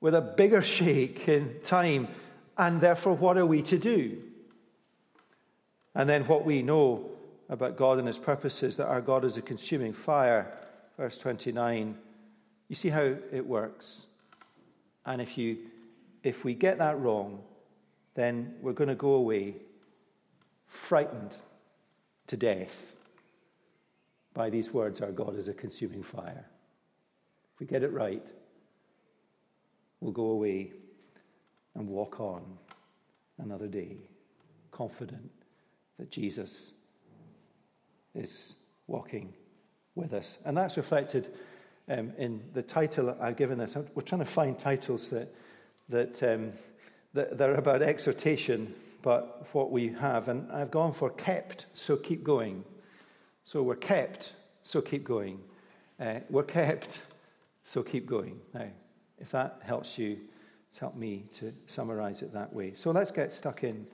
with 0.00 0.14
a 0.14 0.20
bigger 0.20 0.62
shake 0.76 1.28
in 1.28 1.60
time. 1.62 2.08
And 2.56 2.80
therefore, 2.80 3.14
what 3.14 3.38
are 3.38 3.46
we 3.46 3.62
to 3.62 3.78
do? 3.78 4.18
And 5.94 6.08
then 6.08 6.24
what 6.24 6.44
we 6.44 6.62
know 6.62 7.10
about 7.48 7.76
God 7.76 7.98
and 7.98 8.06
his 8.06 8.18
purposes 8.18 8.76
that 8.76 8.86
our 8.86 9.00
God 9.00 9.24
is 9.24 9.36
a 9.36 9.42
consuming 9.42 9.92
fire. 9.92 10.52
Verse 10.96 11.16
29. 11.16 11.96
You 12.68 12.76
see 12.76 12.90
how 12.90 13.14
it 13.32 13.46
works. 13.46 14.06
And 15.06 15.22
if 15.22 15.38
you 15.38 15.58
if 16.22 16.44
we 16.44 16.52
get 16.52 16.78
that 16.78 16.98
wrong, 17.00 17.40
then 18.14 18.54
we're 18.60 18.72
going 18.72 18.88
to 18.88 18.94
go 18.94 19.14
away 19.14 19.54
frightened 20.66 21.30
to 22.28 22.36
death 22.36 22.94
by 24.32 24.48
these 24.48 24.72
words 24.72 25.00
Our 25.00 25.10
God 25.10 25.36
is 25.36 25.48
a 25.48 25.52
consuming 25.52 26.02
fire. 26.02 26.46
If 27.54 27.60
we 27.60 27.66
get 27.66 27.82
it 27.82 27.92
right, 27.92 28.24
we'll 30.00 30.12
go 30.12 30.26
away 30.26 30.72
and 31.74 31.88
walk 31.88 32.20
on 32.20 32.42
another 33.38 33.66
day, 33.66 33.96
confident 34.70 35.30
that 35.98 36.10
Jesus 36.10 36.72
is 38.14 38.54
walking 38.86 39.32
with 39.94 40.12
us. 40.12 40.38
And 40.44 40.56
that's 40.56 40.76
reflected 40.76 41.34
um, 41.88 42.12
in 42.18 42.42
the 42.54 42.62
title 42.62 43.16
I've 43.20 43.36
given 43.36 43.58
this. 43.58 43.76
We're 43.94 44.02
trying 44.02 44.20
to 44.20 44.24
find 44.24 44.58
titles 44.58 45.08
that, 45.08 45.34
that, 45.88 46.22
um, 46.22 46.52
that, 47.14 47.38
that 47.38 47.48
are 47.50 47.54
about 47.54 47.82
exhortation, 47.82 48.74
but 49.02 49.46
what 49.52 49.70
we 49.70 49.88
have. 49.88 50.28
And 50.28 50.50
I've 50.52 50.70
gone 50.70 50.92
for 50.92 51.10
kept, 51.10 51.66
so 51.74 51.96
keep 51.96 52.24
going. 52.24 52.64
So 53.44 53.62
we're 53.62 53.76
kept, 53.76 54.34
so 54.62 54.80
keep 54.80 55.04
going. 55.04 55.40
Uh, 55.98 56.20
we're 56.28 56.42
kept, 56.42 57.00
so 57.62 57.82
keep 57.82 58.06
going. 58.06 58.40
Now, 58.54 58.68
if 59.18 59.30
that 59.30 59.60
helps 59.62 59.98
you, 59.98 60.18
it's 60.68 60.78
helped 60.78 60.96
me 60.96 61.24
to 61.38 61.52
summarize 61.66 62.22
it 62.22 62.32
that 62.34 62.52
way. 62.52 62.74
So 62.74 62.90
let's 62.90 63.10
get 63.10 63.32
stuck 63.32 63.64
in. 63.64 63.86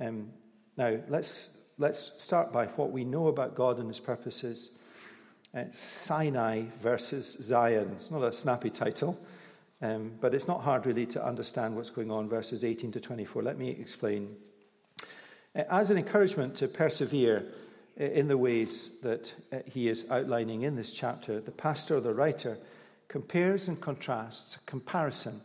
Um, 0.00 0.30
now, 0.76 0.98
let's, 1.08 1.50
let's 1.78 2.12
start 2.18 2.52
by 2.52 2.66
what 2.66 2.90
we 2.90 3.04
know 3.04 3.28
about 3.28 3.54
God 3.54 3.78
and 3.78 3.88
his 3.88 4.00
purposes. 4.00 4.70
Uh, 5.54 5.64
Sinai 5.72 6.64
versus 6.80 7.36
Zion. 7.40 7.92
It's 7.96 8.10
not 8.10 8.22
a 8.22 8.32
snappy 8.32 8.70
title, 8.70 9.18
um, 9.82 10.12
but 10.20 10.34
it's 10.34 10.48
not 10.48 10.62
hard 10.62 10.86
really 10.86 11.06
to 11.06 11.24
understand 11.24 11.76
what's 11.76 11.90
going 11.90 12.10
on, 12.10 12.28
verses 12.28 12.64
18 12.64 12.92
to 12.92 13.00
24. 13.00 13.42
Let 13.42 13.58
me 13.58 13.70
explain. 13.70 14.36
Uh, 15.54 15.62
as 15.70 15.90
an 15.90 15.98
encouragement 15.98 16.54
to 16.56 16.68
persevere 16.68 17.44
uh, 18.00 18.04
in 18.04 18.28
the 18.28 18.38
ways 18.38 18.90
that 19.02 19.32
uh, 19.52 19.58
he 19.66 19.88
is 19.88 20.06
outlining 20.10 20.62
in 20.62 20.76
this 20.76 20.92
chapter, 20.92 21.40
the 21.40 21.50
pastor 21.50 21.96
or 21.96 22.00
the 22.00 22.14
writer 22.14 22.58
compares 23.08 23.68
and 23.68 23.80
contrasts, 23.80 24.56
a 24.56 24.58
comparison, 24.66 25.40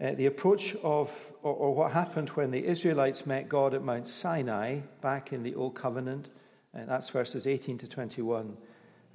uh, 0.00 0.12
the 0.12 0.26
approach 0.26 0.74
of, 0.82 1.12
or, 1.42 1.52
or, 1.52 1.74
what 1.74 1.92
happened 1.92 2.30
when 2.30 2.50
the 2.50 2.64
Israelites 2.64 3.26
met 3.26 3.48
God 3.48 3.74
at 3.74 3.82
Mount 3.82 4.08
Sinai 4.08 4.80
back 5.02 5.32
in 5.32 5.42
the 5.42 5.54
Old 5.54 5.74
Covenant, 5.74 6.28
and 6.72 6.88
that's 6.88 7.10
verses 7.10 7.46
18 7.46 7.78
to 7.78 7.86
21, 7.86 8.56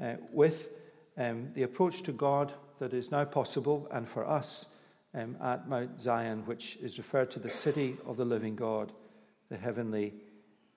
uh, 0.02 0.14
with 0.32 0.70
um, 1.18 1.50
the 1.54 1.64
approach 1.64 2.02
to 2.04 2.12
God 2.12 2.54
that 2.80 2.94
is 2.94 3.12
now 3.12 3.26
possible 3.26 3.88
and 3.92 4.08
for 4.08 4.28
us 4.28 4.66
um, 5.14 5.38
at 5.42 5.68
Mount 5.70 6.00
Zion, 6.00 6.46
which 6.46 6.78
is 6.82 6.98
referred 6.98 7.32
to 7.32 7.40
the 7.40 7.50
city 7.50 7.98
of 8.06 8.18
the 8.18 8.26
living 8.26 8.56
God, 8.56 8.92
the 9.50 9.58
heavenly 9.58 10.14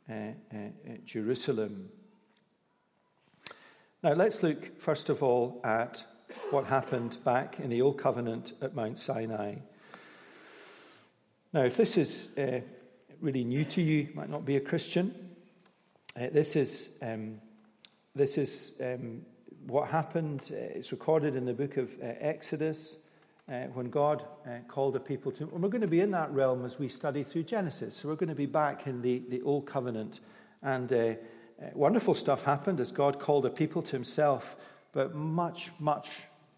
uh, 0.08 0.12
uh, 0.12 0.56
uh, 0.56 0.92
Jerusalem. 1.04 1.90
Now, 4.02 4.12
let's 4.12 4.42
look 4.42 4.80
first 4.80 5.08
of 5.08 5.22
all 5.22 5.60
at 5.64 6.04
what 6.50 6.66
happened 6.66 7.22
back 7.24 7.58
in 7.58 7.70
the 7.70 7.82
Old 7.82 7.98
Covenant 7.98 8.52
at 8.62 8.74
Mount 8.74 8.98
Sinai. 8.98 9.56
Now, 11.52 11.64
if 11.64 11.76
this 11.76 11.96
is 11.96 12.28
uh, 12.38 12.60
really 13.20 13.42
new 13.42 13.64
to 13.64 13.82
you, 13.82 13.96
you 13.96 14.08
might 14.14 14.30
not 14.30 14.44
be 14.44 14.56
a 14.56 14.60
Christian, 14.60 15.14
uh, 16.14 16.26
this 16.32 16.56
is, 16.56 16.90
um, 17.02 17.40
this 18.14 18.38
is 18.38 18.72
um, 18.80 19.22
what 19.68 19.88
happened. 19.88 20.50
Uh, 20.50 20.56
it's 20.56 20.92
recorded 20.92 21.36
in 21.36 21.44
the 21.44 21.52
book 21.52 21.76
of 21.76 21.90
Exodus 22.00 22.96
uh, 23.48 23.64
when 23.74 23.90
God 23.90 24.24
uh, 24.46 24.58
called 24.66 24.94
the 24.94 25.00
people 25.00 25.30
to. 25.32 25.44
And 25.44 25.62
we're 25.62 25.68
going 25.68 25.82
to 25.82 25.86
be 25.86 26.00
in 26.00 26.10
that 26.12 26.30
realm 26.32 26.64
as 26.64 26.78
we 26.78 26.88
study 26.88 27.22
through 27.22 27.44
Genesis. 27.44 27.96
So 27.96 28.08
we're 28.08 28.16
going 28.16 28.28
to 28.28 28.34
be 28.34 28.46
back 28.46 28.86
in 28.86 29.02
the, 29.02 29.22
the 29.28 29.42
Old 29.42 29.66
Covenant. 29.66 30.20
And 30.62 30.92
uh, 30.92 30.96
uh, 30.96 31.14
wonderful 31.74 32.14
stuff 32.14 32.42
happened 32.42 32.80
as 32.80 32.92
God 32.92 33.20
called 33.20 33.44
the 33.44 33.50
people 33.50 33.82
to 33.82 33.92
himself. 33.92 34.56
But 34.92 35.14
much, 35.14 35.70
much, 35.78 36.08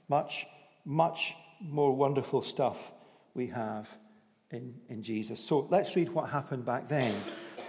much, 0.09 0.47
much 0.85 1.35
more 1.61 1.95
wonderful 1.95 2.43
stuff 2.43 2.93
we 3.35 3.49
have 3.49 3.89
in, 4.51 4.75
in 4.89 5.03
Jesus. 5.03 5.43
So 5.45 5.67
let's 5.71 5.95
read 5.97 6.11
what 6.11 6.31
happened 6.31 6.65
back 6.65 6.89
then. 6.89 7.15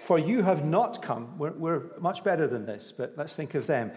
For 0.04 0.18
you 0.18 0.42
have 0.42 0.66
not 0.66 1.02
come, 1.02 1.38
we're, 1.38 1.52
we're 1.52 1.84
much 2.00 2.24
better 2.24 2.48
than 2.48 2.66
this, 2.66 2.92
but 2.96 3.14
let's 3.18 3.36
think 3.36 3.56
of 3.56 3.68
them. 3.68 3.92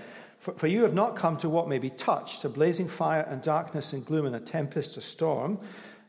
For, 0.44 0.52
for 0.52 0.66
you 0.66 0.82
have 0.82 0.92
not 0.92 1.16
come 1.16 1.38
to 1.38 1.48
what 1.48 1.70
may 1.70 1.78
be 1.78 1.88
touched 1.88 2.44
a 2.44 2.50
blazing 2.50 2.86
fire 2.86 3.22
and 3.22 3.40
darkness 3.40 3.94
and 3.94 4.04
gloom 4.04 4.26
and 4.26 4.36
a 4.36 4.40
tempest, 4.40 4.98
a 4.98 5.00
storm, 5.00 5.58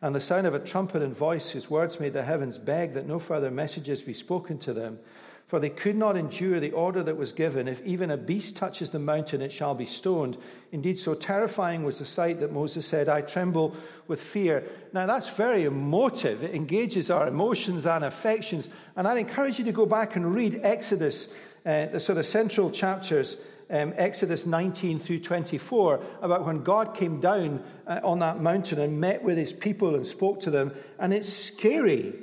and 0.01 0.13
the 0.13 0.19
sound 0.19 0.45
of 0.45 0.53
a 0.53 0.59
trumpet 0.59 1.01
and 1.01 1.15
voice 1.15 1.51
whose 1.51 1.69
words 1.69 2.01
made 2.01 2.11
the 2.11 2.23
heavens 2.23 2.59
beg 2.59 2.95
that 2.95 3.07
no 3.07 3.17
further 3.17 3.49
messages 3.49 4.01
be 4.03 4.13
spoken 4.13 4.57
to 4.57 4.73
them. 4.73 4.99
For 5.47 5.57
they 5.57 5.69
could 5.69 5.95
not 5.95 6.17
endure 6.17 6.59
the 6.59 6.73
order 6.73 7.01
that 7.01 7.15
was 7.15 7.31
given. 7.31 7.69
If 7.69 7.81
even 7.85 8.11
a 8.11 8.17
beast 8.17 8.57
touches 8.57 8.89
the 8.89 8.99
mountain, 8.99 9.41
it 9.41 9.53
shall 9.53 9.73
be 9.73 9.85
stoned. 9.85 10.35
Indeed, 10.73 10.99
so 10.99 11.13
terrifying 11.13 11.85
was 11.85 11.99
the 11.99 12.05
sight 12.05 12.41
that 12.41 12.51
Moses 12.51 12.85
said, 12.85 13.07
I 13.07 13.21
tremble 13.21 13.73
with 14.09 14.19
fear. 14.19 14.65
Now, 14.91 15.05
that's 15.05 15.29
very 15.29 15.63
emotive. 15.63 16.43
It 16.43 16.53
engages 16.53 17.09
our 17.09 17.25
emotions 17.25 17.85
and 17.85 18.03
affections. 18.03 18.67
And 18.97 19.07
I'd 19.07 19.17
encourage 19.17 19.59
you 19.59 19.65
to 19.65 19.71
go 19.71 19.85
back 19.85 20.17
and 20.17 20.35
read 20.35 20.59
Exodus, 20.61 21.29
uh, 21.65 21.85
the 21.85 22.01
sort 22.01 22.17
of 22.17 22.25
central 22.25 22.69
chapters 22.69 23.37
um, 23.69 23.93
Exodus 23.97 24.45
19 24.45 24.99
through 24.99 25.19
24 25.19 26.03
about 26.21 26.45
when 26.45 26.63
God 26.63 26.95
came 26.95 27.19
down 27.19 27.63
uh, 27.87 27.99
on 28.03 28.19
that 28.19 28.41
mountain 28.41 28.79
and 28.79 28.99
met 28.99 29.23
with 29.23 29.37
his 29.37 29.53
people 29.53 29.95
and 29.95 30.05
spoke 30.05 30.41
to 30.41 30.51
them. 30.51 30.73
And 30.99 31.13
it's 31.13 31.31
scary. 31.31 32.13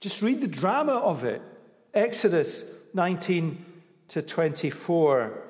Just 0.00 0.22
read 0.22 0.40
the 0.40 0.46
drama 0.46 0.94
of 0.94 1.24
it. 1.24 1.42
Exodus 1.92 2.64
19 2.94 3.64
to 4.08 4.22
24. 4.22 5.44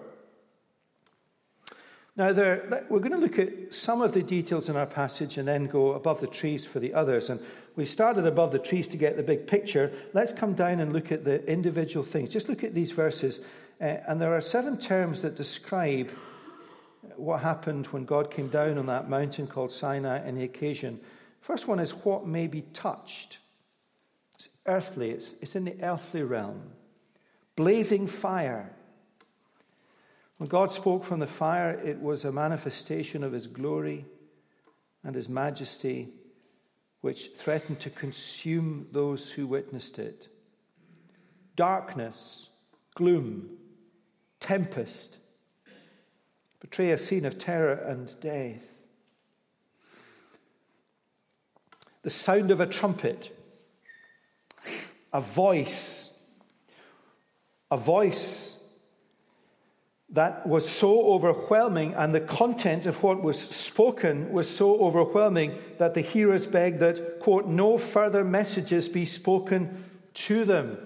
Now, 2.17 2.33
there, 2.33 2.85
we're 2.91 2.99
going 2.99 3.13
to 3.13 3.19
look 3.19 3.39
at 3.39 3.73
some 3.73 4.03
of 4.03 4.13
the 4.13 4.23
details 4.23 4.69
in 4.69 4.77
our 4.77 4.87
passage 4.87 5.39
and 5.39 5.49
then 5.49 5.67
go 5.67 5.93
above 5.93 6.21
the 6.21 6.27
trees 6.27 6.67
for 6.67 6.79
the 6.79 6.93
others. 6.93 7.31
And 7.31 7.41
we 7.77 7.85
started 7.85 8.27
above 8.27 8.53
the 8.53 8.59
trees 8.59 8.89
to 8.89 8.97
get 8.97 9.17
the 9.17 9.23
big 9.23 9.47
picture. 9.47 9.93
Let's 10.13 10.33
come 10.33 10.55
down 10.55 10.81
and 10.81 10.93
look 10.93 11.13
at 11.13 11.25
the 11.25 11.45
individual 11.51 12.05
things. 12.05 12.33
Just 12.33 12.49
look 12.49 12.65
at 12.65 12.75
these 12.75 12.91
verses 12.91 13.41
uh, 13.81 13.97
and 14.07 14.21
there 14.21 14.37
are 14.37 14.43
seven 14.43 14.77
terms 14.77 15.23
that 15.23 15.37
describe 15.37 16.11
what 17.17 17.41
happened 17.41 17.87
when 17.87 18.05
God 18.05 18.31
came 18.31 18.49
down 18.49 18.77
on 18.77 18.87
that 18.87 19.09
mountain 19.09 19.47
called 19.47 19.73
Sinai 19.73 20.19
and 20.19 20.37
the 20.37 20.45
occasion. 20.45 21.01
First 21.41 21.67
one 21.67 21.79
is 21.79 21.93
what 21.93 22.27
may 22.27 22.47
be 22.47 22.63
touched. 22.75 23.39
It's 24.35 24.51
earthly, 24.67 25.11
it's, 25.11 25.35
it's 25.41 25.57
in 25.57 25.65
the 25.65 25.83
earthly 25.83 26.23
realm. 26.23 26.73
Blazing 27.57 28.07
fire. 28.07 28.75
When 30.37 30.49
God 30.49 30.73
spoke 30.73 31.05
from 31.05 31.21
the 31.21 31.27
fire, 31.27 31.73
it 31.73 32.01
was 32.01 32.25
a 32.25 32.33
manifestation 32.33 33.25
of 33.25 33.33
his 33.33 33.47
glory 33.47 34.05
and 35.03 35.15
his 35.15 35.29
majesty, 35.29 36.09
which 37.01 37.31
threatened 37.35 37.81
to 37.81 37.91
consume 37.91 38.87
those 38.93 39.31
who 39.33 39.47
witnessed 39.47 39.99
it. 39.99 40.29
Darkness, 41.57 42.51
gloom, 42.95 43.57
tempest, 44.39 45.19
portray 46.61 46.91
a 46.91 46.99
scene 46.99 47.25
of 47.25 47.39
terror 47.39 47.73
and 47.73 48.19
death. 48.21 48.63
The 52.03 52.11
sound 52.11 52.51
of 52.51 52.61
a 52.61 52.67
trumpet, 52.67 53.37
a 55.13 55.21
voice, 55.21 56.17
a 57.71 57.77
voice 57.77 58.60
that 60.13 60.45
was 60.47 60.69
so 60.69 61.07
overwhelming, 61.13 61.95
and 61.95 62.13
the 62.13 62.21
content 62.21 62.85
of 62.87 63.03
what 63.03 63.23
was 63.23 63.39
spoken 63.39 64.33
was 64.33 64.55
so 64.55 64.81
overwhelming 64.81 65.57
that 65.79 65.95
the 65.95 66.01
hearers 66.01 66.49
begged 66.49 66.81
that, 66.81 67.21
quote, 67.21 67.47
no 67.47 67.79
further 67.79 68.25
messages 68.25 68.89
be 68.89 69.07
spoken 69.07 69.85
to 70.15 70.45
them. 70.45 70.85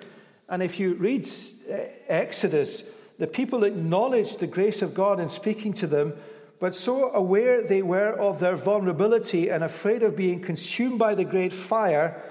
And 0.49 0.63
if 0.63 0.79
you 0.79 0.95
read 0.95 1.27
uh, 1.71 1.77
Exodus, 2.07 2.85
the 3.19 3.27
people 3.27 3.65
acknowledged 3.65 4.41
the 4.41 4.47
grace 4.47 4.83
of 4.83 4.93
God 4.93 5.19
in 5.19 5.31
speaking 5.31 5.73
to 5.75 5.87
them, 5.87 6.13
but 6.61 6.75
so 6.75 7.11
aware 7.13 7.67
they 7.67 7.83
were 7.83 8.11
of 8.11 8.41
their 8.41 8.57
vulnerability 8.57 9.49
and 9.49 9.65
afraid 9.65 10.03
of 10.03 10.17
being 10.17 10.41
consumed 10.43 10.99
by 10.99 11.15
the 11.15 11.25
great 11.25 11.53
fire, 11.53 12.23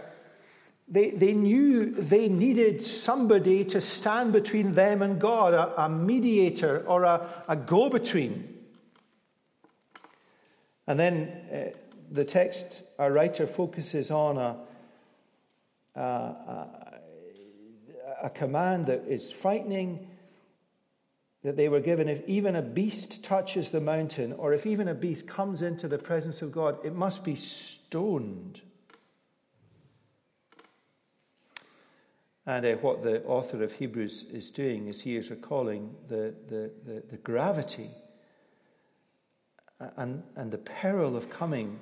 they, 0.94 1.10
they 1.10 1.34
knew 1.34 1.90
they 1.90 2.30
needed 2.30 2.80
somebody 2.84 3.66
to 3.66 3.82
stand 3.82 4.32
between 4.32 4.76
them 4.76 5.02
and 5.02 5.20
God, 5.20 5.56
a, 5.56 5.86
a 5.86 5.90
mediator 5.90 6.86
or 6.86 7.04
a, 7.04 7.28
a 7.48 7.56
go 7.56 7.90
between. 7.90 8.60
And 10.86 11.00
then 11.00 11.32
uh, 11.52 11.78
the 12.12 12.24
text, 12.24 12.84
our 13.00 13.12
writer 13.12 13.48
focuses 13.48 14.12
on 14.12 14.38
a, 14.38 14.58
a, 15.96 16.00
a, 16.00 17.00
a 18.26 18.30
command 18.30 18.86
that 18.86 19.06
is 19.08 19.32
frightening 19.32 20.08
that 21.42 21.58
they 21.58 21.70
were 21.70 21.80
given 21.80 22.08
if 22.08 22.22
even 22.28 22.56
a 22.56 22.62
beast 22.62 23.24
touches 23.24 23.72
the 23.72 23.82
mountain, 23.82 24.32
or 24.34 24.54
if 24.54 24.68
even 24.68 24.88
a 24.88 24.94
beast 24.94 25.28
comes 25.28 25.64
into 25.64 25.88
the 25.88 25.98
presence 25.98 26.44
of 26.44 26.52
God, 26.52 26.78
it 26.86 26.94
must 26.94 27.24
be 27.24 27.36
stoned. 27.36 28.62
And 32.46 32.66
uh, 32.66 32.74
what 32.76 33.04
the 33.04 33.24
author 33.24 33.64
of 33.64 33.74
Hebrews 33.74 34.26
is 34.32 34.52
doing 34.52 34.88
is 34.88 35.02
he 35.02 35.16
is 35.16 35.30
recalling 35.30 35.96
the, 36.08 36.34
the, 36.48 36.72
the, 36.86 37.04
the 37.10 37.18
gravity 37.18 37.92
and, 39.98 40.24
and 40.36 40.52
the 40.52 40.58
peril 40.58 41.16
of 41.16 41.30
coming 41.30 41.80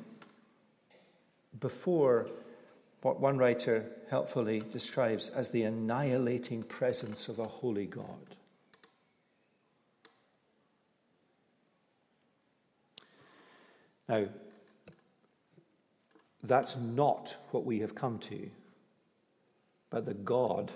before 1.60 2.28
what 3.02 3.20
one 3.20 3.38
writer 3.38 3.86
helpfully 4.10 4.62
describes 4.72 5.30
as 5.30 5.50
the 5.50 5.64
annihilating 5.64 6.64
presence 6.64 7.28
of 7.28 7.40
a 7.40 7.48
holy 7.48 7.88
God. 7.88 8.36
Now, 14.08 14.26
that's 16.44 16.76
not 16.76 17.36
what 17.52 17.66
we 17.66 17.80
have 17.80 17.96
come 17.96 18.20
to, 18.20 18.50
but 19.92 20.06
the 20.06 20.16
God 20.16 20.72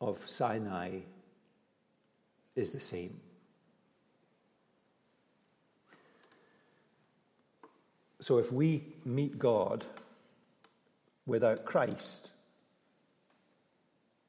of 0.00 0.18
Sinai 0.26 0.98
is 2.54 2.72
the 2.72 2.80
same. 2.80 3.20
So 8.20 8.38
if 8.38 8.52
we 8.52 8.84
meet 9.04 9.38
God 9.38 9.84
without 11.24 11.64
Christ, 11.64 12.30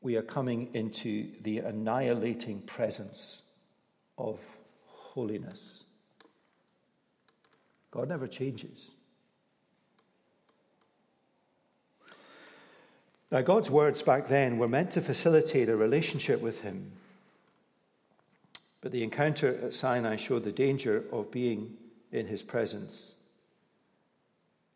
we 0.02 0.16
are 0.16 0.22
coming 0.22 0.70
into 0.74 1.32
the 1.42 1.60
annihilating 1.60 2.62
presence 2.62 3.42
of 4.18 4.40
holiness. 4.86 5.84
God 7.92 8.10
never 8.10 8.28
changes. 8.28 8.92
Now, 13.34 13.42
God's 13.42 13.72
words 13.72 14.04
back 14.04 14.28
then 14.28 14.60
were 14.60 14.68
meant 14.68 14.92
to 14.92 15.02
facilitate 15.02 15.68
a 15.68 15.76
relationship 15.76 16.40
with 16.40 16.62
Him. 16.62 16.92
But 18.80 18.92
the 18.92 19.02
encounter 19.02 19.60
at 19.66 19.74
Sinai 19.74 20.18
showed 20.18 20.44
the 20.44 20.52
danger 20.52 21.06
of 21.12 21.32
being 21.32 21.74
in 22.12 22.28
His 22.28 22.44
presence 22.44 23.14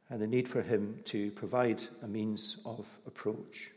and 0.10 0.20
the 0.20 0.26
need 0.26 0.48
for 0.48 0.64
Him 0.64 1.02
to 1.06 1.30
provide 1.32 1.84
a 2.02 2.08
means 2.08 2.58
of 2.66 2.90
approach. 3.06 3.70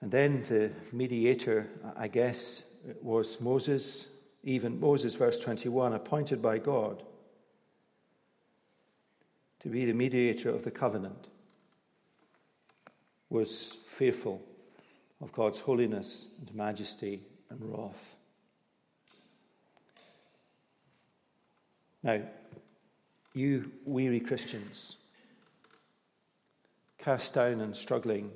And 0.00 0.10
then 0.10 0.42
the 0.48 0.70
mediator, 0.94 1.68
I 1.98 2.08
guess, 2.08 2.64
was 3.02 3.42
Moses, 3.42 4.06
even 4.42 4.80
Moses, 4.80 5.14
verse 5.16 5.38
21, 5.38 5.92
appointed 5.92 6.40
by 6.40 6.56
God 6.56 7.02
to 9.60 9.68
be 9.68 9.84
the 9.84 9.92
mediator 9.92 10.48
of 10.48 10.64
the 10.64 10.70
covenant 10.70 11.26
was 13.30 13.76
fearful 13.86 14.42
of 15.20 15.32
God's 15.32 15.60
holiness 15.60 16.26
and 16.38 16.54
majesty 16.54 17.22
and 17.50 17.60
wrath. 17.62 18.16
Now, 22.02 22.20
you 23.34 23.72
weary 23.84 24.20
Christians, 24.20 24.96
cast 26.98 27.34
down 27.34 27.60
and 27.60 27.76
struggling 27.76 28.30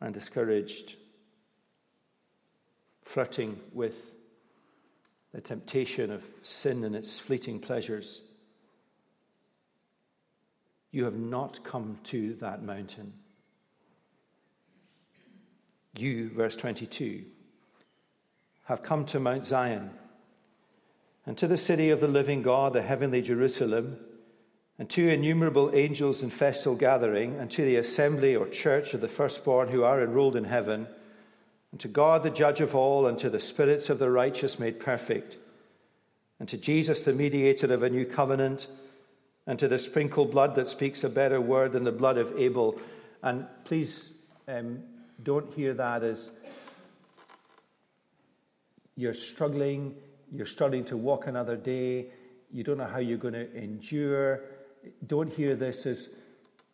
and 0.00 0.14
discouraged, 0.14 0.96
flirting 3.02 3.60
with 3.72 4.12
the 5.32 5.40
temptation 5.40 6.10
of 6.10 6.24
sin 6.42 6.84
and 6.84 6.96
its 6.96 7.18
fleeting 7.18 7.60
pleasures, 7.60 8.22
you 10.90 11.04
have 11.04 11.18
not 11.18 11.64
come 11.64 11.98
to 12.04 12.34
that 12.34 12.62
mountain. 12.62 13.12
You, 15.96 16.30
verse 16.30 16.56
22, 16.56 17.24
have 18.64 18.82
come 18.82 19.04
to 19.06 19.20
Mount 19.20 19.44
Zion 19.44 19.90
and 21.26 21.36
to 21.36 21.46
the 21.46 21.58
city 21.58 21.90
of 21.90 22.00
the 22.00 22.08
living 22.08 22.42
God, 22.42 22.72
the 22.72 22.82
heavenly 22.82 23.20
Jerusalem, 23.20 23.98
and 24.78 24.88
to 24.90 25.08
innumerable 25.08 25.70
angels 25.74 26.22
in 26.22 26.30
festal 26.30 26.74
gathering, 26.74 27.38
and 27.38 27.50
to 27.50 27.64
the 27.64 27.76
assembly 27.76 28.34
or 28.34 28.48
church 28.48 28.94
of 28.94 29.00
the 29.00 29.08
firstborn 29.08 29.68
who 29.68 29.82
are 29.82 30.02
enrolled 30.02 30.36
in 30.36 30.44
heaven, 30.44 30.86
and 31.70 31.80
to 31.80 31.88
God, 31.88 32.22
the 32.22 32.30
judge 32.30 32.60
of 32.60 32.74
all, 32.74 33.06
and 33.06 33.18
to 33.18 33.28
the 33.28 33.40
spirits 33.40 33.90
of 33.90 33.98
the 33.98 34.10
righteous 34.10 34.58
made 34.58 34.80
perfect, 34.80 35.36
and 36.40 36.48
to 36.48 36.56
Jesus, 36.56 37.00
the 37.02 37.12
mediator 37.12 37.70
of 37.72 37.82
a 37.82 37.90
new 37.90 38.06
covenant 38.06 38.68
and 39.48 39.58
to 39.58 39.66
the 39.66 39.78
sprinkled 39.78 40.30
blood 40.30 40.54
that 40.56 40.66
speaks 40.66 41.02
a 41.02 41.08
better 41.08 41.40
word 41.40 41.72
than 41.72 41.82
the 41.82 41.90
blood 41.90 42.18
of 42.18 42.38
Abel. 42.38 42.78
And 43.22 43.46
please 43.64 44.12
um, 44.46 44.80
don't 45.22 45.52
hear 45.54 45.72
that 45.72 46.04
as 46.04 46.30
you're 48.94 49.14
struggling, 49.14 49.94
you're 50.30 50.44
struggling 50.44 50.84
to 50.84 50.98
walk 50.98 51.26
another 51.26 51.56
day, 51.56 52.08
you 52.52 52.62
don't 52.62 52.76
know 52.76 52.84
how 52.84 52.98
you're 52.98 53.16
going 53.16 53.34
to 53.34 53.50
endure. 53.56 54.42
Don't 55.06 55.32
hear 55.32 55.56
this 55.56 55.86
as, 55.86 56.10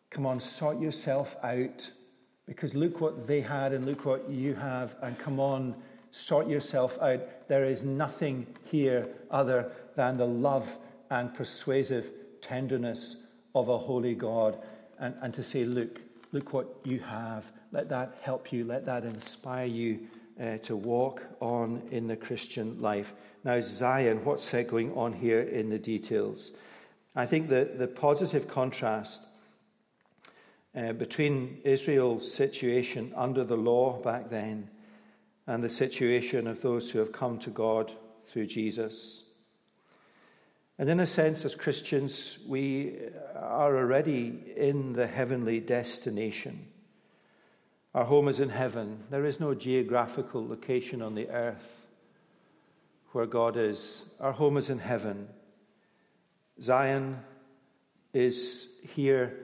come 0.09 0.25
on, 0.25 0.41
sort 0.41 0.77
yourself 0.81 1.37
out, 1.43 1.89
because 2.45 2.73
look 2.73 2.99
what 2.99 3.25
they 3.25 3.39
had 3.39 3.71
and 3.71 3.85
look 3.85 4.03
what 4.03 4.29
you 4.29 4.53
have, 4.53 4.97
and 5.01 5.17
come 5.17 5.39
on, 5.39 5.75
sort 6.11 6.49
yourself 6.49 7.01
out. 7.01 7.47
There 7.47 7.63
is 7.63 7.85
nothing 7.85 8.47
here 8.65 9.07
other 9.31 9.71
than 9.95 10.17
the 10.17 10.27
love 10.27 10.77
and 11.09 11.33
persuasive 11.33 12.11
tenderness 12.45 13.15
of 13.55 13.69
a 13.69 13.77
holy 13.77 14.13
God 14.13 14.57
and, 14.99 15.15
and 15.21 15.33
to 15.33 15.43
say, 15.43 15.65
look, 15.65 15.99
look 16.31 16.53
what 16.53 16.67
you 16.83 16.99
have. 16.99 17.51
Let 17.71 17.89
that 17.89 18.19
help 18.21 18.53
you. 18.53 18.65
Let 18.65 18.85
that 18.85 19.03
inspire 19.03 19.65
you 19.65 20.01
uh, 20.39 20.57
to 20.59 20.75
walk 20.75 21.23
on 21.39 21.81
in 21.91 22.07
the 22.07 22.15
Christian 22.15 22.79
life. 22.79 23.13
Now, 23.43 23.61
Zion, 23.61 24.23
what's 24.25 24.51
going 24.51 24.93
on 24.93 25.13
here 25.13 25.41
in 25.41 25.69
the 25.69 25.79
details? 25.79 26.51
I 27.15 27.25
think 27.25 27.49
that 27.49 27.79
the 27.79 27.87
positive 27.87 28.47
contrast 28.47 29.25
uh, 30.75 30.91
between 30.93 31.61
Israel's 31.63 32.31
situation 32.31 33.13
under 33.15 33.43
the 33.43 33.55
law 33.55 34.01
back 34.01 34.29
then 34.29 34.69
and 35.47 35.63
the 35.63 35.69
situation 35.69 36.47
of 36.47 36.61
those 36.61 36.91
who 36.91 36.99
have 36.99 37.11
come 37.11 37.39
to 37.39 37.49
God 37.49 37.93
through 38.25 38.47
Jesus 38.47 39.24
and 40.77 40.89
in 40.89 40.99
a 40.99 41.07
sense, 41.07 41.45
as 41.45 41.55
Christians, 41.55 42.37
we 42.45 42.97
are 43.35 43.77
already 43.77 44.53
in 44.57 44.93
the 44.93 45.07
heavenly 45.07 45.61
destination. 45.61 46.67
Our 47.93 48.03
home 48.03 48.27
is 48.27 48.41
in 48.41 48.49
heaven. 48.49 49.05
There 49.09 49.25
is 49.25 49.39
no 49.39 49.53
geographical 49.53 50.45
location 50.45 51.01
on 51.01 51.15
the 51.15 51.29
earth 51.29 51.87
where 53.13 53.25
God 53.25 53.55
is. 53.55 54.03
Our 54.19 54.33
home 54.33 54.57
is 54.57 54.69
in 54.69 54.79
heaven. 54.79 55.29
Zion 56.61 57.19
is 58.13 58.67
here 58.93 59.37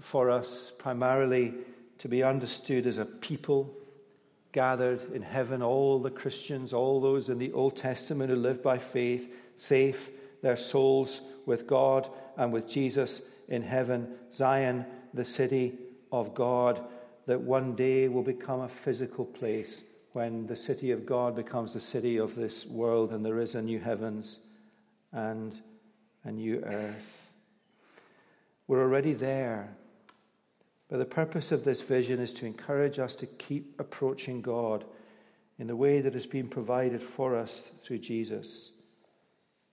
for 0.00 0.30
us 0.30 0.72
primarily 0.78 1.52
to 1.98 2.08
be 2.08 2.22
understood 2.22 2.86
as 2.86 2.96
a 2.96 3.04
people 3.04 3.74
gathered 4.56 5.12
in 5.12 5.20
heaven, 5.20 5.62
all 5.62 5.98
the 5.98 6.10
Christians, 6.10 6.72
all 6.72 6.98
those 6.98 7.28
in 7.28 7.36
the 7.36 7.52
Old 7.52 7.76
Testament 7.76 8.30
who 8.30 8.36
live 8.36 8.62
by 8.62 8.78
faith 8.78 9.30
safe, 9.54 10.08
their 10.40 10.56
souls 10.56 11.20
with 11.44 11.66
God 11.66 12.08
and 12.38 12.54
with 12.54 12.66
Jesus 12.66 13.20
in 13.48 13.62
heaven. 13.62 14.14
Zion, 14.32 14.86
the 15.12 15.26
city 15.26 15.74
of 16.10 16.34
God, 16.34 16.82
that 17.26 17.42
one 17.42 17.74
day 17.74 18.08
will 18.08 18.22
become 18.22 18.60
a 18.60 18.68
physical 18.68 19.26
place 19.26 19.82
when 20.14 20.46
the 20.46 20.56
city 20.56 20.90
of 20.90 21.04
God 21.04 21.36
becomes 21.36 21.74
the 21.74 21.80
city 21.80 22.16
of 22.16 22.34
this 22.34 22.64
world 22.64 23.12
and 23.12 23.26
there 23.26 23.40
is 23.40 23.54
a 23.54 23.60
new 23.60 23.78
heavens 23.78 24.40
and 25.12 25.60
a 26.24 26.32
new 26.32 26.62
earth. 26.64 27.30
We're 28.66 28.80
already 28.80 29.12
there. 29.12 29.76
But 30.88 30.98
the 30.98 31.04
purpose 31.04 31.50
of 31.50 31.64
this 31.64 31.80
vision 31.80 32.20
is 32.20 32.32
to 32.34 32.46
encourage 32.46 32.98
us 32.98 33.14
to 33.16 33.26
keep 33.26 33.78
approaching 33.80 34.40
God 34.40 34.84
in 35.58 35.66
the 35.66 35.76
way 35.76 36.00
that 36.00 36.14
has 36.14 36.26
been 36.26 36.48
provided 36.48 37.02
for 37.02 37.36
us 37.36 37.64
through 37.82 37.98
Jesus 37.98 38.72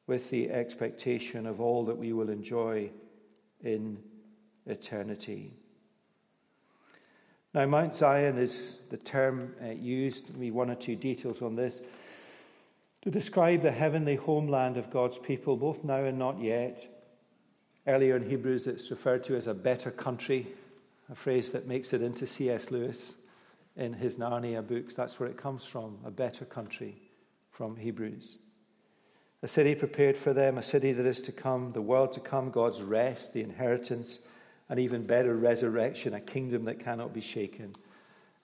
with 0.07 0.29
the 0.29 0.49
expectation 0.49 1.45
of 1.45 1.61
all 1.61 1.85
that 1.85 1.97
we 1.97 2.13
will 2.13 2.29
enjoy 2.29 2.89
in 3.63 3.97
eternity. 4.65 5.53
Now, 7.53 7.65
Mount 7.67 7.93
Zion 7.93 8.37
is 8.37 8.79
the 8.89 8.97
term 8.97 9.53
uh, 9.63 9.69
used, 9.69 10.35
me 10.35 10.49
one 10.49 10.71
or 10.71 10.75
two 10.75 10.95
details 10.95 11.41
on 11.41 11.55
this, 11.55 11.81
to 13.03 13.11
describe 13.11 13.61
the 13.61 13.71
heavenly 13.71 14.15
homeland 14.15 14.77
of 14.77 14.89
God's 14.89 15.19
people, 15.19 15.55
both 15.55 15.83
now 15.83 16.03
and 16.03 16.17
not 16.17 16.41
yet. 16.41 16.87
Earlier 17.85 18.15
in 18.15 18.27
Hebrews, 18.27 18.65
it's 18.65 18.89
referred 18.89 19.23
to 19.25 19.35
as 19.35 19.45
a 19.45 19.53
better 19.53 19.91
country, 19.91 20.47
a 21.13 21.15
phrase 21.15 21.51
that 21.51 21.65
makes 21.65 21.93
it 21.93 22.01
into 22.01 22.27
C.S. 22.27 22.71
Lewis 22.71 23.13
in 23.77 23.93
his 23.93 24.17
Narnia 24.17 24.67
books. 24.67 24.95
That's 24.95 25.17
where 25.17 25.29
it 25.29 25.37
comes 25.37 25.63
from, 25.63 25.99
a 26.05 26.11
better 26.11 26.43
country 26.43 26.97
from 27.51 27.77
Hebrews 27.77 28.39
a 29.43 29.47
city 29.47 29.75
prepared 29.75 30.15
for 30.15 30.31
them, 30.31 30.57
a 30.57 30.63
city 30.63 30.93
that 30.93 31.05
is 31.05 31.21
to 31.21 31.33
come, 31.33 31.73
the 31.73 31.81
world 31.81 32.13
to 32.13 32.21
come, 32.21 32.49
God's 32.49 32.81
rest, 32.81 33.33
the 33.33 33.41
inheritance, 33.41 34.19
an 34.69 34.79
even 34.79 35.05
better 35.05 35.35
resurrection, 35.35 36.13
a 36.13 36.21
kingdom 36.21 36.63
that 36.63 36.79
cannot 36.79 37.13
be 37.13 37.19
shaken. 37.19 37.75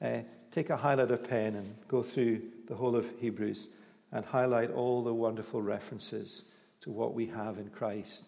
Uh, 0.02 0.20
take 0.52 0.70
a 0.70 0.78
highlighter 0.78 1.18
pen 1.18 1.56
and 1.56 1.74
go 1.88 2.04
through 2.04 2.42
the 2.68 2.76
whole 2.76 2.98
of 2.98 3.10
Hebrews 3.22 3.70
and 4.12 4.26
highlight 4.26 4.72
all 4.72 5.02
the 5.02 5.14
wonderful 5.14 5.62
references 5.62 6.44
to 6.82 6.92
what 6.92 7.14
we 7.14 7.28
have 7.28 7.58
in 7.58 7.70
Christ 7.70 8.26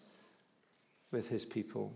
with 1.10 1.28
his 1.28 1.44
people. 1.44 1.92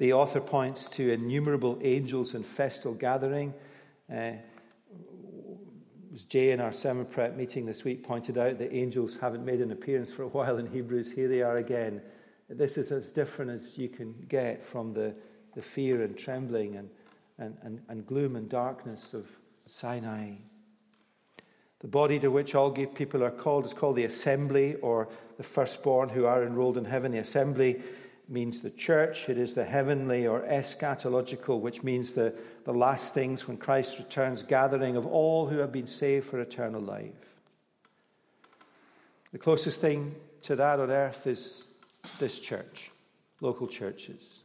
The 0.00 0.14
author 0.14 0.40
points 0.40 0.88
to 0.92 1.12
innumerable 1.12 1.78
angels 1.82 2.34
in 2.34 2.42
festal 2.42 2.94
gathering. 2.94 3.52
Uh, 4.10 4.32
Jay 6.26 6.52
in 6.52 6.60
our 6.60 6.72
sermon 6.72 7.04
prep 7.04 7.36
meeting 7.36 7.66
this 7.66 7.84
week 7.84 8.02
pointed 8.02 8.38
out 8.38 8.56
that 8.56 8.74
angels 8.74 9.18
haven't 9.20 9.44
made 9.44 9.60
an 9.60 9.72
appearance 9.72 10.10
for 10.10 10.22
a 10.22 10.28
while 10.28 10.56
in 10.56 10.64
Hebrews. 10.64 11.12
Here 11.12 11.28
they 11.28 11.42
are 11.42 11.56
again. 11.56 12.00
This 12.48 12.78
is 12.78 12.92
as 12.92 13.12
different 13.12 13.50
as 13.50 13.76
you 13.76 13.90
can 13.90 14.14
get 14.26 14.64
from 14.64 14.94
the, 14.94 15.14
the 15.54 15.60
fear 15.60 16.02
and 16.02 16.16
trembling 16.16 16.76
and, 16.76 16.88
and, 17.36 17.58
and, 17.60 17.82
and 17.90 18.06
gloom 18.06 18.36
and 18.36 18.48
darkness 18.48 19.12
of 19.12 19.28
Sinai. 19.66 20.36
The 21.80 21.88
body 21.88 22.18
to 22.20 22.30
which 22.30 22.54
all 22.54 22.70
people 22.70 23.22
are 23.22 23.30
called 23.30 23.66
is 23.66 23.74
called 23.74 23.96
the 23.96 24.04
assembly 24.04 24.76
or 24.76 25.10
the 25.36 25.42
firstborn 25.42 26.08
who 26.08 26.24
are 26.24 26.42
enrolled 26.42 26.78
in 26.78 26.86
heaven. 26.86 27.12
The 27.12 27.18
assembly 27.18 27.82
means 28.30 28.60
the 28.60 28.70
church, 28.70 29.28
it 29.28 29.36
is 29.36 29.54
the 29.54 29.64
heavenly 29.64 30.26
or 30.26 30.40
eschatological, 30.42 31.60
which 31.60 31.82
means 31.82 32.12
the, 32.12 32.32
the 32.64 32.72
last 32.72 33.12
things 33.12 33.48
when 33.48 33.56
Christ 33.56 33.98
returns, 33.98 34.42
gathering 34.42 34.96
of 34.96 35.04
all 35.06 35.48
who 35.48 35.58
have 35.58 35.72
been 35.72 35.86
saved 35.86 36.26
for 36.26 36.40
eternal 36.40 36.80
life. 36.80 37.12
The 39.32 39.38
closest 39.38 39.80
thing 39.80 40.14
to 40.42 40.56
that 40.56 40.80
on 40.80 40.90
earth 40.90 41.26
is 41.26 41.64
this 42.18 42.40
church, 42.40 42.90
local 43.40 43.66
churches. 43.66 44.42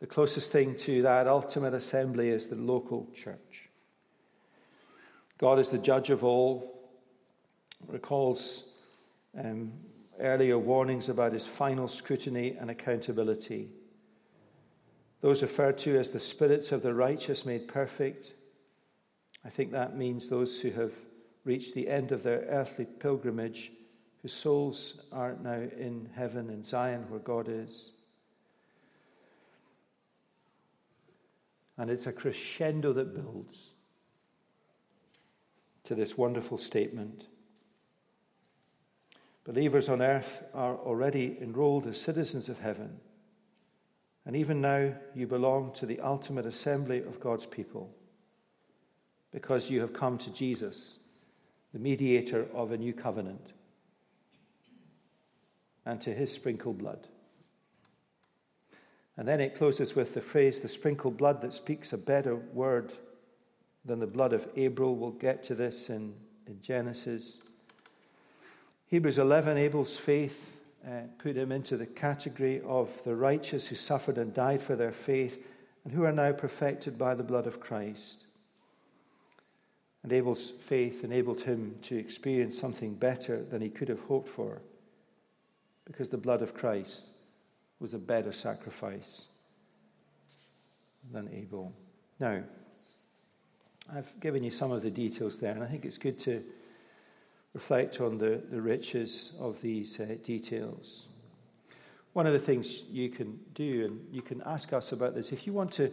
The 0.00 0.06
closest 0.06 0.50
thing 0.52 0.76
to 0.78 1.02
that 1.02 1.26
ultimate 1.26 1.74
assembly 1.74 2.28
is 2.28 2.46
the 2.46 2.56
local 2.56 3.08
church. 3.14 3.70
God 5.38 5.58
is 5.58 5.68
the 5.68 5.78
judge 5.78 6.10
of 6.10 6.24
all, 6.24 6.88
recalls 7.86 8.64
um, 9.38 9.72
earlier 10.20 10.58
warnings 10.58 11.08
about 11.08 11.32
his 11.32 11.46
final 11.46 11.88
scrutiny 11.88 12.56
and 12.58 12.70
accountability. 12.70 13.70
Those 15.20 15.42
referred 15.42 15.78
to 15.78 15.98
as 15.98 16.10
the 16.10 16.20
spirits 16.20 16.72
of 16.72 16.82
the 16.82 16.94
righteous 16.94 17.44
made 17.44 17.68
perfect, 17.68 18.34
I 19.44 19.48
think 19.48 19.72
that 19.72 19.96
means 19.96 20.28
those 20.28 20.60
who 20.60 20.70
have 20.72 20.92
reached 21.44 21.74
the 21.74 21.88
end 21.88 22.12
of 22.12 22.22
their 22.22 22.40
earthly 22.48 22.84
pilgrimage, 22.84 23.72
whose 24.22 24.32
souls 24.32 24.94
are 25.12 25.36
now 25.42 25.62
in 25.78 26.10
heaven 26.14 26.50
in 26.50 26.64
Zion 26.64 27.06
where 27.08 27.20
God 27.20 27.48
is. 27.48 27.92
And 31.78 31.90
it's 31.90 32.06
a 32.06 32.12
crescendo 32.12 32.92
that 32.92 33.14
builds 33.14 33.72
to 35.84 35.94
this 35.94 36.18
wonderful 36.18 36.58
statement. 36.58 37.26
Believers 39.46 39.88
on 39.88 40.02
earth 40.02 40.42
are 40.52 40.74
already 40.74 41.38
enrolled 41.40 41.86
as 41.86 42.00
citizens 42.00 42.48
of 42.48 42.58
heaven. 42.58 42.98
And 44.24 44.34
even 44.34 44.60
now, 44.60 44.92
you 45.14 45.28
belong 45.28 45.72
to 45.74 45.86
the 45.86 46.00
ultimate 46.00 46.46
assembly 46.46 46.98
of 46.98 47.20
God's 47.20 47.46
people 47.46 47.94
because 49.30 49.70
you 49.70 49.80
have 49.82 49.92
come 49.92 50.18
to 50.18 50.32
Jesus, 50.32 50.98
the 51.72 51.78
mediator 51.78 52.48
of 52.52 52.72
a 52.72 52.76
new 52.76 52.92
covenant, 52.92 53.52
and 55.84 56.00
to 56.00 56.12
his 56.12 56.32
sprinkled 56.32 56.78
blood. 56.78 57.06
And 59.16 59.28
then 59.28 59.40
it 59.40 59.56
closes 59.56 59.94
with 59.94 60.14
the 60.14 60.20
phrase, 60.20 60.58
the 60.58 60.68
sprinkled 60.68 61.16
blood 61.16 61.40
that 61.42 61.54
speaks 61.54 61.92
a 61.92 61.98
better 61.98 62.34
word 62.34 62.94
than 63.84 64.00
the 64.00 64.08
blood 64.08 64.32
of 64.32 64.48
Abel. 64.56 64.96
We'll 64.96 65.12
get 65.12 65.44
to 65.44 65.54
this 65.54 65.88
in, 65.88 66.14
in 66.48 66.60
Genesis. 66.60 67.38
Hebrews 68.88 69.18
11, 69.18 69.58
Abel's 69.58 69.96
faith 69.96 70.60
uh, 70.86 71.08
put 71.18 71.36
him 71.36 71.50
into 71.50 71.76
the 71.76 71.86
category 71.86 72.60
of 72.64 73.02
the 73.02 73.16
righteous 73.16 73.66
who 73.66 73.74
suffered 73.74 74.16
and 74.16 74.32
died 74.32 74.62
for 74.62 74.76
their 74.76 74.92
faith 74.92 75.44
and 75.84 75.92
who 75.92 76.04
are 76.04 76.12
now 76.12 76.30
perfected 76.32 76.96
by 76.96 77.14
the 77.14 77.24
blood 77.24 77.48
of 77.48 77.58
Christ. 77.58 78.26
And 80.04 80.12
Abel's 80.12 80.50
faith 80.50 81.02
enabled 81.02 81.40
him 81.40 81.74
to 81.82 81.96
experience 81.96 82.56
something 82.56 82.94
better 82.94 83.42
than 83.42 83.60
he 83.60 83.70
could 83.70 83.88
have 83.88 84.02
hoped 84.02 84.28
for 84.28 84.62
because 85.84 86.10
the 86.10 86.16
blood 86.16 86.42
of 86.42 86.54
Christ 86.54 87.06
was 87.80 87.92
a 87.92 87.98
better 87.98 88.32
sacrifice 88.32 89.26
than 91.12 91.28
Abel. 91.32 91.72
Now, 92.20 92.42
I've 93.92 94.18
given 94.20 94.44
you 94.44 94.52
some 94.52 94.70
of 94.70 94.82
the 94.82 94.90
details 94.90 95.40
there, 95.40 95.52
and 95.52 95.62
I 95.62 95.66
think 95.66 95.84
it's 95.84 95.98
good 95.98 96.20
to 96.20 96.44
reflect 97.56 98.02
on 98.02 98.18
the, 98.18 98.42
the 98.50 98.60
riches 98.60 99.32
of 99.40 99.62
these 99.62 99.98
uh, 99.98 100.04
details. 100.22 101.06
One 102.12 102.26
of 102.26 102.34
the 102.34 102.38
things 102.38 102.84
you 102.90 103.08
can 103.08 103.40
do, 103.54 103.86
and 103.86 104.14
you 104.14 104.20
can 104.20 104.42
ask 104.44 104.74
us 104.74 104.92
about 104.92 105.14
this, 105.14 105.32
if 105.32 105.46
you 105.46 105.54
want 105.54 105.72
to 105.72 105.90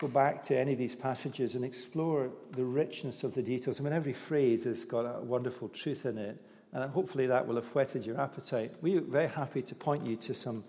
go 0.00 0.08
back 0.08 0.42
to 0.42 0.58
any 0.58 0.72
of 0.72 0.78
these 0.78 0.96
passages 0.96 1.54
and 1.54 1.64
explore 1.64 2.30
the 2.50 2.64
richness 2.64 3.22
of 3.22 3.34
the 3.34 3.42
details. 3.42 3.78
I 3.78 3.84
mean, 3.84 3.92
every 3.92 4.12
phrase 4.12 4.64
has 4.64 4.84
got 4.84 5.02
a 5.02 5.20
wonderful 5.22 5.68
truth 5.68 6.06
in 6.06 6.18
it, 6.18 6.44
and 6.72 6.90
hopefully 6.90 7.28
that 7.28 7.46
will 7.46 7.54
have 7.54 7.72
whetted 7.72 8.04
your 8.04 8.20
appetite. 8.20 8.74
We're 8.82 9.00
very 9.00 9.28
happy 9.28 9.62
to 9.62 9.76
point 9.76 10.04
you 10.04 10.16
to 10.16 10.34
some 10.34 10.64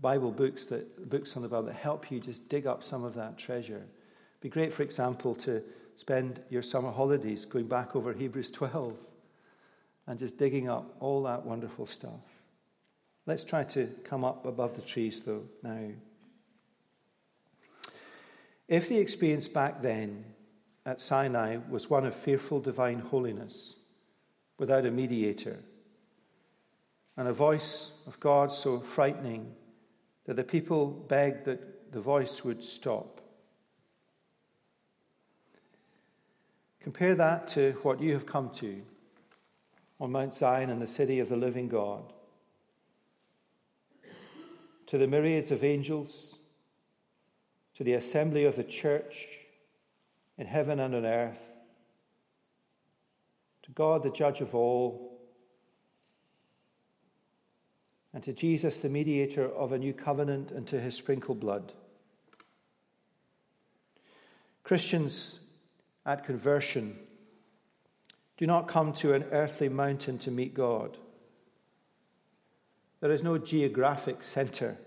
Bible 0.00 0.32
books 0.32 0.66
that 0.66 1.08
books 1.08 1.36
on 1.36 1.42
the 1.42 1.48
Bible 1.48 1.66
that 1.66 1.76
help 1.76 2.10
you 2.10 2.18
just 2.18 2.48
dig 2.48 2.66
up 2.66 2.82
some 2.82 3.04
of 3.04 3.14
that 3.14 3.38
treasure. 3.38 3.84
It'd 3.84 4.40
be 4.40 4.48
great, 4.48 4.74
for 4.74 4.82
example, 4.82 5.36
to 5.36 5.62
spend 5.94 6.40
your 6.50 6.62
summer 6.62 6.90
holidays 6.90 7.44
going 7.44 7.68
back 7.68 7.94
over 7.94 8.12
Hebrews 8.12 8.50
12 8.50 8.96
and 10.06 10.18
just 10.18 10.36
digging 10.36 10.68
up 10.68 10.96
all 11.00 11.22
that 11.24 11.44
wonderful 11.44 11.86
stuff. 11.86 12.20
Let's 13.26 13.44
try 13.44 13.64
to 13.64 13.86
come 14.04 14.24
up 14.24 14.44
above 14.46 14.74
the 14.74 14.82
trees, 14.82 15.20
though, 15.20 15.44
now. 15.62 15.90
If 18.68 18.88
the 18.88 18.98
experience 18.98 19.48
back 19.48 19.82
then 19.82 20.24
at 20.84 21.00
Sinai 21.00 21.58
was 21.68 21.88
one 21.88 22.04
of 22.04 22.14
fearful 22.14 22.60
divine 22.60 22.98
holiness, 22.98 23.74
without 24.58 24.86
a 24.86 24.90
mediator, 24.90 25.58
and 27.16 27.28
a 27.28 27.32
voice 27.32 27.92
of 28.06 28.18
God 28.18 28.52
so 28.52 28.80
frightening 28.80 29.52
that 30.24 30.36
the 30.36 30.44
people 30.44 30.86
begged 30.86 31.44
that 31.44 31.92
the 31.92 32.00
voice 32.00 32.44
would 32.44 32.62
stop. 32.62 33.20
Compare 36.80 37.14
that 37.16 37.48
to 37.48 37.72
what 37.82 38.00
you 38.00 38.12
have 38.12 38.26
come 38.26 38.50
to 38.50 38.82
on 40.02 40.10
Mount 40.10 40.34
Zion 40.34 40.68
in 40.68 40.80
the 40.80 40.86
city 40.88 41.20
of 41.20 41.28
the 41.28 41.36
living 41.36 41.68
God. 41.68 42.12
To 44.88 44.98
the 44.98 45.06
myriads 45.06 45.52
of 45.52 45.62
angels, 45.62 46.34
to 47.76 47.84
the 47.84 47.92
assembly 47.92 48.44
of 48.44 48.56
the 48.56 48.64
church 48.64 49.28
in 50.36 50.48
heaven 50.48 50.80
and 50.80 50.96
on 50.96 51.06
earth, 51.06 51.38
to 53.62 53.70
God, 53.70 54.02
the 54.02 54.10
judge 54.10 54.40
of 54.40 54.56
all, 54.56 55.20
and 58.12 58.24
to 58.24 58.32
Jesus, 58.32 58.80
the 58.80 58.88
mediator 58.88 59.46
of 59.46 59.70
a 59.70 59.78
new 59.78 59.92
covenant, 59.92 60.50
and 60.50 60.66
to 60.66 60.80
his 60.80 60.96
sprinkled 60.96 61.38
blood. 61.38 61.72
Christians 64.64 65.38
at 66.04 66.24
conversion 66.24 66.98
do 68.36 68.46
not 68.46 68.68
come 68.68 68.92
to 68.94 69.14
an 69.14 69.24
earthly 69.24 69.68
mountain 69.68 70.18
to 70.18 70.30
meet 70.30 70.54
God. 70.54 70.96
There 73.00 73.10
is 73.10 73.22
no 73.22 73.38
geographic 73.38 74.22
center. 74.22 74.78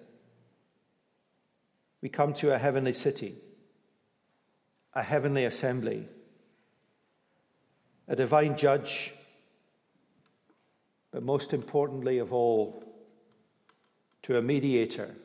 We 2.02 2.10
come 2.10 2.34
to 2.36 2.54
a 2.54 2.58
heavenly 2.58 2.94
city, 2.94 3.36
a 4.94 5.04
heavenly 5.04 5.46
assembly, 5.46 6.08
a 8.08 8.16
divine 8.16 8.58
judge, 8.58 9.14
but 11.12 11.24
most 11.24 11.54
importantly 11.54 12.20
of 12.20 12.34
all, 12.34 12.84
to 14.24 14.38
a 14.38 14.42
mediator 14.42 15.16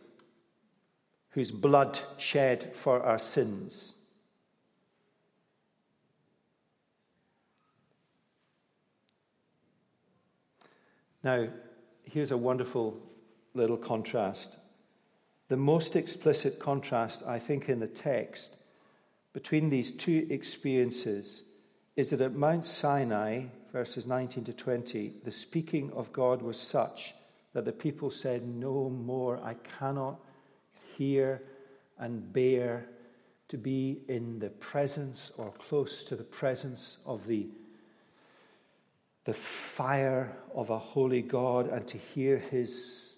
whose 1.30 1.50
blood 1.52 1.98
shed 2.18 2.74
for 2.74 3.02
our 3.02 3.18
sins 3.18 3.94
Now, 11.22 11.48
here's 12.04 12.30
a 12.30 12.36
wonderful 12.36 13.00
little 13.54 13.76
contrast. 13.76 14.56
The 15.48 15.56
most 15.56 15.96
explicit 15.96 16.58
contrast, 16.58 17.22
I 17.26 17.38
think, 17.38 17.68
in 17.68 17.80
the 17.80 17.86
text 17.86 18.56
between 19.32 19.70
these 19.70 19.92
two 19.92 20.26
experiences 20.30 21.44
is 21.96 22.10
that 22.10 22.20
at 22.20 22.34
Mount 22.34 22.64
Sinai, 22.64 23.44
verses 23.72 24.06
19 24.06 24.44
to 24.44 24.52
20, 24.52 25.14
the 25.24 25.30
speaking 25.30 25.92
of 25.92 26.12
God 26.12 26.40
was 26.42 26.58
such 26.58 27.14
that 27.52 27.64
the 27.64 27.72
people 27.72 28.10
said, 28.10 28.46
No 28.46 28.88
more, 28.88 29.40
I 29.42 29.54
cannot 29.78 30.20
hear 30.96 31.42
and 31.98 32.32
bear 32.32 32.86
to 33.48 33.58
be 33.58 34.02
in 34.08 34.38
the 34.38 34.50
presence 34.50 35.32
or 35.36 35.50
close 35.50 36.04
to 36.04 36.16
the 36.16 36.24
presence 36.24 36.98
of 37.04 37.26
the 37.26 37.48
the 39.24 39.34
fire 39.34 40.36
of 40.54 40.70
a 40.70 40.78
holy 40.78 41.22
God 41.22 41.68
and 41.68 41.86
to 41.88 41.98
hear 41.98 42.38
his 42.38 43.14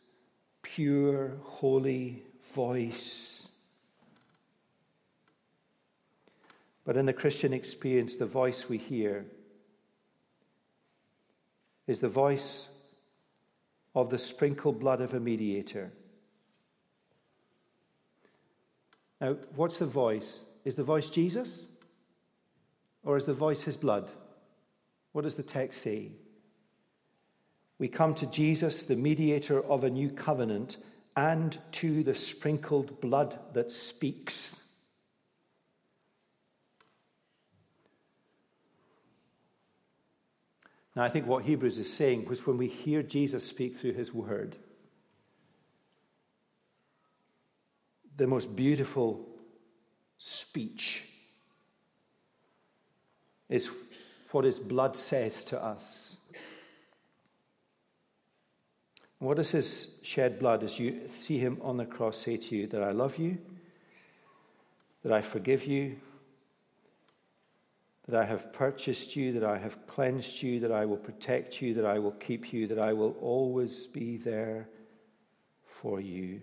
pure, 0.62 1.36
holy 1.44 2.22
voice. 2.54 3.46
But 6.84 6.96
in 6.96 7.06
the 7.06 7.12
Christian 7.12 7.52
experience, 7.52 8.16
the 8.16 8.26
voice 8.26 8.68
we 8.68 8.78
hear 8.78 9.26
is 11.86 12.00
the 12.00 12.08
voice 12.08 12.68
of 13.94 14.10
the 14.10 14.18
sprinkled 14.18 14.80
blood 14.80 15.00
of 15.00 15.14
a 15.14 15.20
mediator. 15.20 15.92
Now, 19.20 19.36
what's 19.54 19.78
the 19.78 19.86
voice? 19.86 20.46
Is 20.64 20.74
the 20.74 20.82
voice 20.82 21.10
Jesus? 21.10 21.66
Or 23.04 23.16
is 23.16 23.26
the 23.26 23.34
voice 23.34 23.62
his 23.62 23.76
blood? 23.76 24.10
What 25.12 25.22
does 25.22 25.35
the 25.35 25.42
text 25.42 25.83
say? 25.83 26.12
We 27.79 27.88
come 27.88 28.14
to 28.14 28.27
Jesus, 28.27 28.85
the 28.85 28.96
mediator 28.96 29.62
of 29.62 29.85
a 29.85 29.90
new 29.90 30.11
covenant, 30.11 30.77
and 31.16 31.59
to 31.72 32.03
the 32.03 32.14
sprinkled 32.14 33.01
blood 33.01 33.38
that 33.53 33.70
speaks. 33.70 34.61
Now, 40.94 41.05
I 41.05 41.09
think 41.09 41.27
what 41.27 41.44
Hebrews 41.44 41.79
is 41.79 41.92
saying 41.92 42.27
was 42.27 42.46
when 42.46 42.59
we 42.59 42.68
hear 42.68 43.03
Jesus 43.03 43.46
speak 43.46 43.77
through 43.77 43.94
his 43.94 44.12
word, 44.12 44.57
the 48.16 48.27
most 48.27 48.55
beautiful 48.55 49.27
speech 50.18 51.05
is 53.48 53.70
what 54.33 54.45
his 54.45 54.59
blood 54.59 54.97
says 54.97 55.45
to 55.45 55.62
us. 55.62 56.16
What 59.18 59.37
does 59.37 59.53
his 59.53 59.88
shed 60.03 60.40
blood, 60.40 60.64
as 60.64 60.81
you 60.81 61.03
see 61.21 61.38
him 61.38 61.59
on 61.62 61.77
the 61.77 61.85
cross, 61.85 62.18
say 62.18 62.37
to 62.37 62.57
you? 62.57 62.66
That 62.66 62.83
I 62.83 62.90
love 62.90 63.18
you, 63.18 63.38
that 65.05 65.12
I 65.12 65.23
forgive 65.23 65.64
you, 65.64 65.97
that 68.09 68.21
I 68.21 68.25
have 68.25 68.53
purchased 68.53 69.14
you, 69.14 69.33
that 69.35 69.45
I 69.45 69.59
have 69.59 69.87
cleansed 69.87 70.42
you, 70.42 70.59
that 70.61 70.73
I 70.73 70.87
will 70.87 70.97
protect 70.97 71.62
you, 71.62 71.75
that 71.75 71.85
I 71.85 72.01
will 72.01 72.12
keep 72.12 72.53
you, 72.53 72.66
that 72.66 72.81
I 72.81 72.92
will 72.92 73.16
always 73.21 73.87
be 73.87 74.16
there 74.16 74.68
for 75.64 76.01
you. 76.01 76.40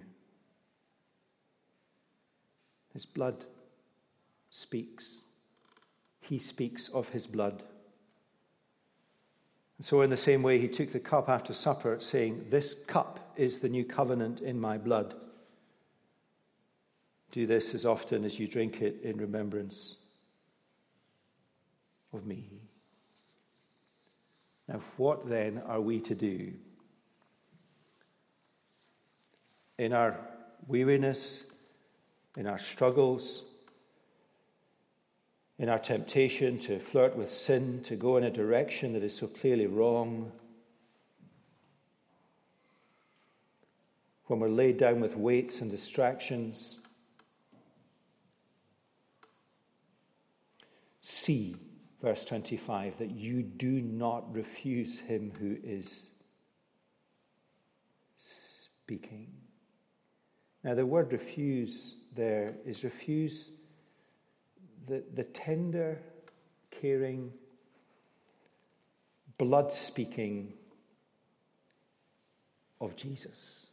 His 2.94 3.06
blood 3.06 3.44
speaks. 4.50 5.26
He 6.22 6.40
speaks 6.40 6.88
of 6.88 7.10
his 7.10 7.28
blood. 7.28 7.64
And 9.80 9.86
so, 9.86 10.02
in 10.02 10.10
the 10.10 10.18
same 10.18 10.44
way, 10.44 10.60
he 10.60 10.68
took 10.68 10.92
the 10.92 11.00
cup 11.00 11.30
after 11.30 11.54
supper, 11.54 12.00
saying, 12.02 12.48
This 12.50 12.76
cup 12.86 13.32
is 13.38 13.60
the 13.60 13.70
new 13.70 13.86
covenant 13.86 14.42
in 14.42 14.60
my 14.60 14.78
blood. 14.78 15.16
Do 17.32 17.48
this 17.48 17.74
as 17.74 17.86
often 17.86 18.26
as 18.26 18.40
you 18.40 18.46
drink 18.46 18.82
it 18.82 19.00
in 19.04 19.16
remembrance 19.16 19.96
of 22.12 22.26
me. 22.26 22.50
Now, 24.68 24.82
what 24.98 25.30
then 25.30 25.62
are 25.66 25.80
we 25.80 26.02
to 26.02 26.14
do? 26.14 26.52
In 29.78 29.94
our 29.94 30.20
weariness, 30.68 31.46
in 32.36 32.48
our 32.48 32.60
struggles, 32.60 33.44
in 35.60 35.68
our 35.68 35.78
temptation 35.78 36.58
to 36.58 36.80
flirt 36.80 37.18
with 37.18 37.30
sin, 37.30 37.82
to 37.84 37.98
go 37.98 38.16
in 38.16 38.24
a 38.24 38.32
direction 38.32 38.94
that 38.94 39.04
is 39.04 39.16
so 39.16 39.28
clearly 39.28 39.68
wrong, 39.68 40.32
when 44.28 44.40
we're 44.40 44.48
laid 44.48 44.78
down 44.78 45.02
with 45.02 45.18
weights 45.18 45.60
and 45.60 45.70
distractions, 45.70 46.78
see, 51.02 51.58
verse 52.02 52.24
25, 52.24 52.98
that 53.00 53.12
you 53.12 53.42
do 53.42 53.82
not 53.82 54.34
refuse 54.34 55.00
him 55.00 55.34
who 55.40 55.58
is 55.62 56.12
speaking. 58.16 59.28
Now, 60.64 60.76
the 60.76 60.86
word 60.86 61.12
refuse 61.12 61.96
there 62.16 62.56
is 62.66 62.84
refuse 62.86 63.50
the, 64.88 65.04
the 65.14 65.24
tender, 65.24 66.00
caring, 66.72 67.32
blood 69.38 69.72
speaking 69.72 70.54
of 72.82 72.96
Jesus. 72.96 73.68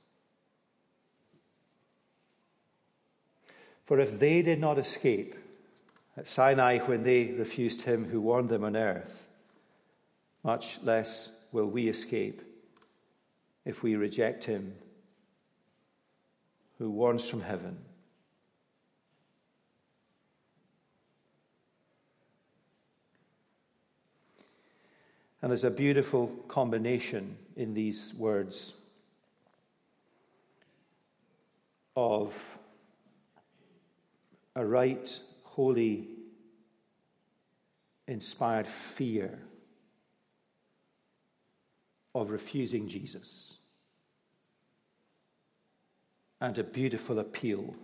For 3.85 4.01
if 4.01 4.19
they 4.19 4.43
did 4.43 4.59
not 4.59 4.79
escape 4.79 5.37
at 6.17 6.27
Sinai 6.27 6.79
when 6.79 7.05
they 7.05 7.27
refused 7.27 7.83
him 7.83 8.07
who 8.07 8.21
warned 8.21 8.49
them 8.49 8.65
on 8.65 8.77
earth, 8.77 9.27
much 10.43 10.79
less 10.83 11.31
will 11.53 11.67
we 11.67 11.89
escape 11.89 12.43
if 13.65 13.83
we 13.83 13.97
reject 13.97 14.45
him 14.45 14.75
who 16.79 16.91
warns 16.91 17.29
from 17.29 17.43
heaven. 17.43 17.79
And 25.47 25.53
there's 25.53 25.63
a 25.63 25.71
beautiful 25.71 26.27
combination 26.49 27.37
in 27.55 27.73
these 27.73 28.13
words 28.19 28.73
of 31.95 32.59
a 34.57 34.67
right, 34.67 35.21
holy, 35.45 36.09
inspired 38.09 38.67
fear 38.67 39.39
of 42.13 42.31
refusing 42.31 42.89
Jesus. 42.89 43.55
And 46.41 46.59
a 46.59 46.65
beautiful 46.65 47.21
appeal 47.21 47.77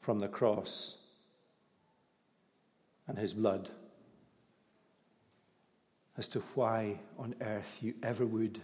from 0.00 0.18
the 0.18 0.26
cross 0.26 0.96
and 3.06 3.16
his 3.16 3.32
blood 3.32 3.70
as 6.18 6.28
to 6.28 6.40
why 6.54 6.98
on 7.18 7.34
earth 7.40 7.78
you 7.80 7.94
ever 8.02 8.26
would 8.26 8.60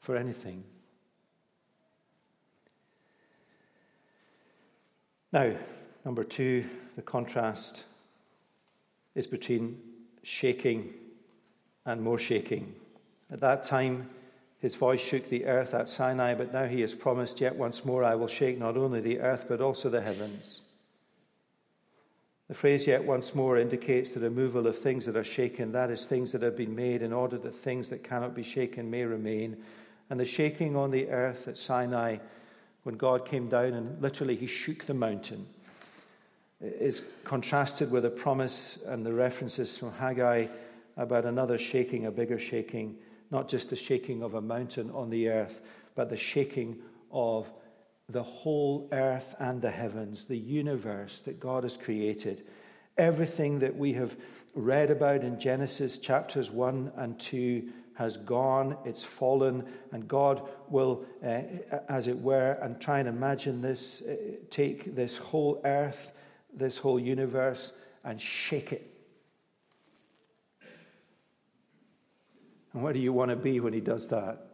for 0.00 0.16
anything. 0.16 0.64
Now, 5.32 5.54
number 6.04 6.24
two, 6.24 6.64
the 6.94 7.02
contrast 7.02 7.84
is 9.14 9.26
between 9.26 9.80
shaking 10.22 10.94
and 11.84 12.00
more 12.00 12.18
shaking. 12.18 12.74
At 13.30 13.40
that 13.40 13.64
time, 13.64 14.08
his 14.58 14.74
voice 14.74 15.00
shook 15.00 15.28
the 15.28 15.46
earth 15.46 15.74
at 15.74 15.88
Sinai, 15.88 16.34
but 16.34 16.52
now 16.52 16.66
he 16.66 16.80
has 16.80 16.94
promised, 16.94 17.40
Yet 17.40 17.56
once 17.56 17.84
more 17.84 18.02
I 18.02 18.14
will 18.14 18.28
shake 18.28 18.58
not 18.58 18.76
only 18.76 19.00
the 19.00 19.20
earth, 19.20 19.46
but 19.48 19.60
also 19.60 19.90
the 19.90 20.00
heavens. 20.00 20.60
The 22.48 22.54
phrase 22.54 22.86
yet 22.86 23.04
once 23.04 23.34
more 23.34 23.58
indicates 23.58 24.10
the 24.10 24.20
removal 24.20 24.68
of 24.68 24.78
things 24.78 25.06
that 25.06 25.16
are 25.16 25.24
shaken, 25.24 25.72
that 25.72 25.90
is, 25.90 26.06
things 26.06 26.30
that 26.32 26.42
have 26.42 26.56
been 26.56 26.76
made 26.76 27.02
in 27.02 27.12
order 27.12 27.36
that 27.38 27.56
things 27.56 27.88
that 27.88 28.04
cannot 28.04 28.34
be 28.34 28.44
shaken 28.44 28.88
may 28.88 29.04
remain. 29.04 29.56
And 30.10 30.20
the 30.20 30.24
shaking 30.24 30.76
on 30.76 30.92
the 30.92 31.08
earth 31.08 31.48
at 31.48 31.58
Sinai, 31.58 32.18
when 32.84 32.96
God 32.96 33.26
came 33.26 33.48
down 33.48 33.72
and 33.72 34.00
literally 34.00 34.36
he 34.36 34.46
shook 34.46 34.86
the 34.86 34.94
mountain, 34.94 35.46
is 36.60 37.02
contrasted 37.24 37.90
with 37.90 38.04
a 38.04 38.10
promise 38.10 38.78
and 38.86 39.04
the 39.04 39.12
references 39.12 39.76
from 39.76 39.92
Haggai 39.92 40.46
about 40.96 41.24
another 41.24 41.58
shaking, 41.58 42.06
a 42.06 42.10
bigger 42.12 42.38
shaking, 42.38 42.96
not 43.32 43.48
just 43.48 43.70
the 43.70 43.76
shaking 43.76 44.22
of 44.22 44.34
a 44.34 44.40
mountain 44.40 44.90
on 44.92 45.10
the 45.10 45.28
earth, 45.28 45.62
but 45.96 46.08
the 46.10 46.16
shaking 46.16 46.78
of 47.10 47.50
the 48.08 48.22
whole 48.22 48.88
earth 48.92 49.34
and 49.38 49.60
the 49.60 49.70
heavens, 49.70 50.24
the 50.24 50.38
universe 50.38 51.20
that 51.20 51.40
God 51.40 51.64
has 51.64 51.76
created. 51.76 52.44
Everything 52.96 53.58
that 53.58 53.76
we 53.76 53.94
have 53.94 54.16
read 54.54 54.90
about 54.90 55.22
in 55.22 55.38
Genesis 55.38 55.98
chapters 55.98 56.50
1 56.50 56.92
and 56.96 57.18
2 57.18 57.68
has 57.94 58.16
gone, 58.18 58.76
it's 58.84 59.02
fallen, 59.02 59.64
and 59.90 60.06
God 60.06 60.48
will, 60.68 61.04
uh, 61.24 61.40
as 61.88 62.06
it 62.06 62.18
were, 62.18 62.52
and 62.62 62.80
try 62.80 63.00
and 63.00 63.08
imagine 63.08 63.62
this, 63.62 64.02
uh, 64.02 64.14
take 64.50 64.94
this 64.94 65.16
whole 65.16 65.60
earth, 65.64 66.12
this 66.52 66.78
whole 66.78 67.00
universe, 67.00 67.72
and 68.04 68.20
shake 68.20 68.72
it. 68.72 68.92
And 72.72 72.82
where 72.82 72.92
do 72.92 73.00
you 73.00 73.14
want 73.14 73.30
to 73.30 73.36
be 73.36 73.60
when 73.60 73.72
He 73.72 73.80
does 73.80 74.08
that? 74.08 74.45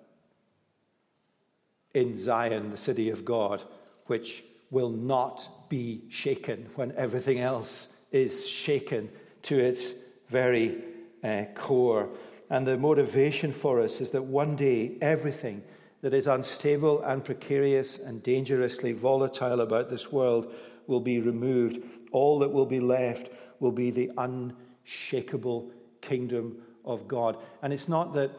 In 1.95 2.19
Zion, 2.19 2.71
the 2.71 2.77
city 2.77 3.11
of 3.11 3.25
God, 3.25 3.63
which 4.07 4.45
will 4.71 4.91
not 4.91 5.69
be 5.69 6.03
shaken 6.09 6.69
when 6.75 6.93
everything 6.97 7.39
else 7.39 7.89
is 8.11 8.49
shaken 8.49 9.11
to 9.43 9.59
its 9.59 9.93
very 10.29 10.83
uh, 11.23 11.45
core. 11.55 12.09
And 12.51 12.67
the 12.67 12.77
motivation 12.77 13.53
for 13.53 13.81
us 13.81 14.01
is 14.01 14.11
that 14.11 14.25
one 14.25 14.57
day 14.57 14.97
everything 15.01 15.63
that 16.03 16.15
is 16.15 16.27
unstable 16.27 17.01
and 17.03 17.25
precarious 17.25 17.99
and 17.99 18.23
dangerously 18.23 18.93
volatile 18.93 19.61
about 19.61 19.89
this 19.89 20.11
world 20.11 20.53
will 20.87 21.01
be 21.01 21.21
removed. 21.21 21.83
All 22.11 22.39
that 22.41 22.51
will 22.51 22.67
be 22.67 22.81
left 22.81 23.31
will 23.61 23.73
be 23.73 23.91
the 23.91 24.11
unshakable 24.19 25.71
kingdom 26.01 26.59
of 26.85 27.07
God. 27.07 27.37
And 27.63 27.73
it's 27.73 27.89
not 27.89 28.15
that 28.15 28.33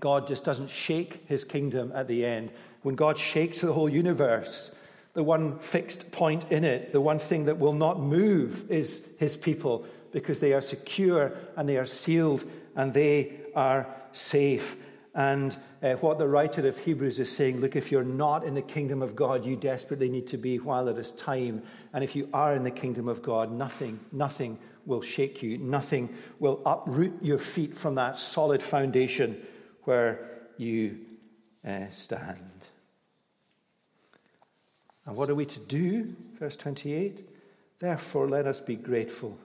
God 0.00 0.28
just 0.28 0.44
doesn't 0.44 0.70
shake 0.70 1.24
his 1.26 1.44
kingdom 1.44 1.92
at 1.94 2.08
the 2.08 2.24
end. 2.24 2.50
When 2.82 2.94
God 2.94 3.18
shakes 3.18 3.60
the 3.60 3.72
whole 3.72 3.88
universe, 3.88 4.70
the 5.14 5.22
one 5.22 5.58
fixed 5.58 6.10
point 6.10 6.50
in 6.50 6.64
it, 6.64 6.92
the 6.92 7.00
one 7.00 7.18
thing 7.18 7.46
that 7.46 7.58
will 7.58 7.74
not 7.74 8.00
move 8.00 8.70
is 8.70 9.02
his 9.18 9.36
people 9.36 9.84
because 10.10 10.40
they 10.40 10.52
are 10.52 10.60
secure 10.60 11.32
and 11.56 11.68
they 11.68 11.76
are 11.76 11.86
sealed 11.86 12.44
and 12.76 12.92
they 12.92 13.32
are 13.54 13.86
safe. 14.12 14.76
And 15.14 15.56
uh, 15.82 15.94
what 15.94 16.18
the 16.18 16.26
writer 16.26 16.66
of 16.66 16.78
Hebrews 16.78 17.20
is 17.20 17.30
saying 17.30 17.60
look, 17.60 17.76
if 17.76 17.92
you're 17.92 18.04
not 18.04 18.44
in 18.44 18.54
the 18.54 18.62
kingdom 18.62 19.02
of 19.02 19.14
God, 19.14 19.44
you 19.44 19.56
desperately 19.56 20.08
need 20.08 20.28
to 20.28 20.38
be 20.38 20.58
while 20.58 20.88
it 20.88 20.96
is 20.96 21.12
time. 21.12 21.62
And 21.92 22.02
if 22.02 22.16
you 22.16 22.28
are 22.32 22.54
in 22.54 22.64
the 22.64 22.70
kingdom 22.70 23.08
of 23.08 23.22
God, 23.22 23.52
nothing, 23.52 24.00
nothing 24.10 24.58
will 24.86 25.02
shake 25.02 25.42
you. 25.42 25.58
Nothing 25.58 26.14
will 26.38 26.62
uproot 26.64 27.22
your 27.22 27.38
feet 27.38 27.76
from 27.76 27.96
that 27.96 28.16
solid 28.16 28.62
foundation 28.62 29.40
where 29.84 30.28
you 30.56 30.98
uh, 31.66 31.90
stand. 31.90 32.50
And 35.06 35.16
what 35.16 35.28
are 35.30 35.34
we 35.34 35.46
to 35.46 35.60
do? 35.60 36.14
Verse 36.38 36.56
28 36.56 37.28
Therefore, 37.80 38.28
let 38.28 38.46
us 38.46 38.60
be 38.60 38.76
grateful 38.76 39.36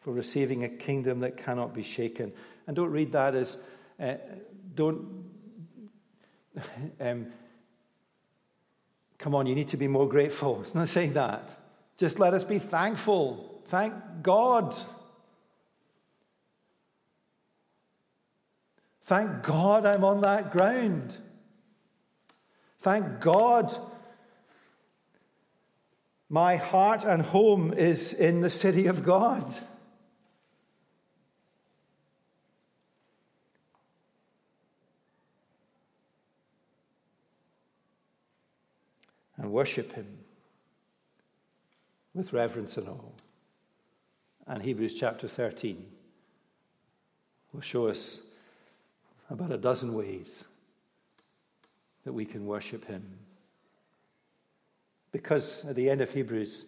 for 0.00 0.12
receiving 0.12 0.64
a 0.64 0.68
kingdom 0.68 1.20
that 1.20 1.36
cannot 1.36 1.72
be 1.72 1.84
shaken. 1.84 2.32
And 2.66 2.74
don't 2.74 2.90
read 2.90 3.12
that 3.12 3.34
as, 3.36 3.58
uh, 4.00 4.14
don't, 4.74 5.24
um, 7.00 7.26
come 9.18 9.34
on, 9.34 9.46
you 9.46 9.54
need 9.54 9.68
to 9.68 9.76
be 9.76 9.86
more 9.86 10.08
grateful. 10.08 10.60
It's 10.62 10.74
not 10.74 10.88
saying 10.88 11.12
that. 11.12 11.56
Just 11.96 12.18
let 12.18 12.34
us 12.34 12.42
be 12.42 12.58
thankful. 12.58 13.62
Thank 13.68 13.94
God. 14.22 14.74
Thank 19.10 19.42
God 19.42 19.86
I'm 19.86 20.04
on 20.04 20.20
that 20.20 20.52
ground. 20.52 21.16
Thank 22.78 23.18
God 23.20 23.76
my 26.28 26.54
heart 26.54 27.02
and 27.02 27.22
home 27.22 27.72
is 27.72 28.12
in 28.12 28.40
the 28.40 28.48
city 28.48 28.86
of 28.86 29.02
God. 29.02 29.44
And 39.36 39.50
worship 39.50 39.92
Him 39.94 40.18
with 42.14 42.32
reverence 42.32 42.76
and 42.76 42.88
awe. 42.88 43.10
And 44.46 44.62
Hebrews 44.62 44.94
chapter 44.94 45.26
13 45.26 45.84
will 47.52 47.60
show 47.60 47.88
us 47.88 48.29
about 49.30 49.52
a 49.52 49.56
dozen 49.56 49.94
ways 49.94 50.44
that 52.04 52.12
we 52.12 52.24
can 52.24 52.46
worship 52.46 52.86
Him. 52.86 53.04
Because 55.12 55.64
at 55.64 55.76
the 55.76 55.88
end 55.88 56.00
of 56.00 56.10
Hebrews, 56.10 56.66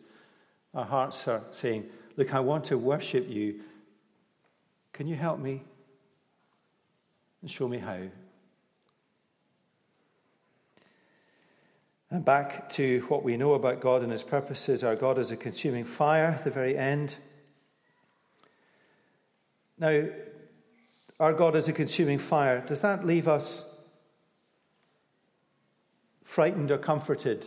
our 0.74 0.84
hearts 0.84 1.26
are 1.28 1.42
saying, 1.50 1.86
Look, 2.16 2.34
I 2.34 2.40
want 2.40 2.64
to 2.66 2.78
worship 2.78 3.28
you. 3.28 3.60
Can 4.92 5.06
you 5.06 5.16
help 5.16 5.38
me? 5.38 5.62
And 7.40 7.50
show 7.50 7.66
me 7.66 7.78
how. 7.78 7.98
And 12.10 12.22
back 12.22 12.68
to 12.70 13.00
what 13.08 13.24
we 13.24 13.38
know 13.38 13.54
about 13.54 13.80
God 13.80 14.02
and 14.02 14.12
His 14.12 14.22
purposes. 14.22 14.84
Our 14.84 14.94
God 14.94 15.18
is 15.18 15.30
a 15.30 15.36
consuming 15.36 15.84
fire 15.84 16.26
at 16.26 16.44
the 16.44 16.50
very 16.50 16.76
end. 16.76 17.16
Now, 19.78 20.04
our 21.22 21.32
God 21.32 21.54
is 21.54 21.68
a 21.68 21.72
consuming 21.72 22.18
fire. 22.18 22.64
Does 22.66 22.80
that 22.80 23.06
leave 23.06 23.28
us 23.28 23.64
frightened 26.24 26.72
or 26.72 26.78
comforted? 26.78 27.46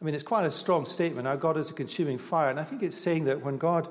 I 0.00 0.04
mean, 0.04 0.14
it's 0.14 0.22
quite 0.22 0.46
a 0.46 0.52
strong 0.52 0.86
statement. 0.86 1.26
Our 1.26 1.36
God 1.36 1.56
is 1.56 1.68
a 1.68 1.72
consuming 1.72 2.18
fire. 2.18 2.48
And 2.48 2.60
I 2.60 2.62
think 2.62 2.80
it's 2.80 2.96
saying 2.96 3.24
that 3.24 3.44
when 3.44 3.58
God 3.58 3.88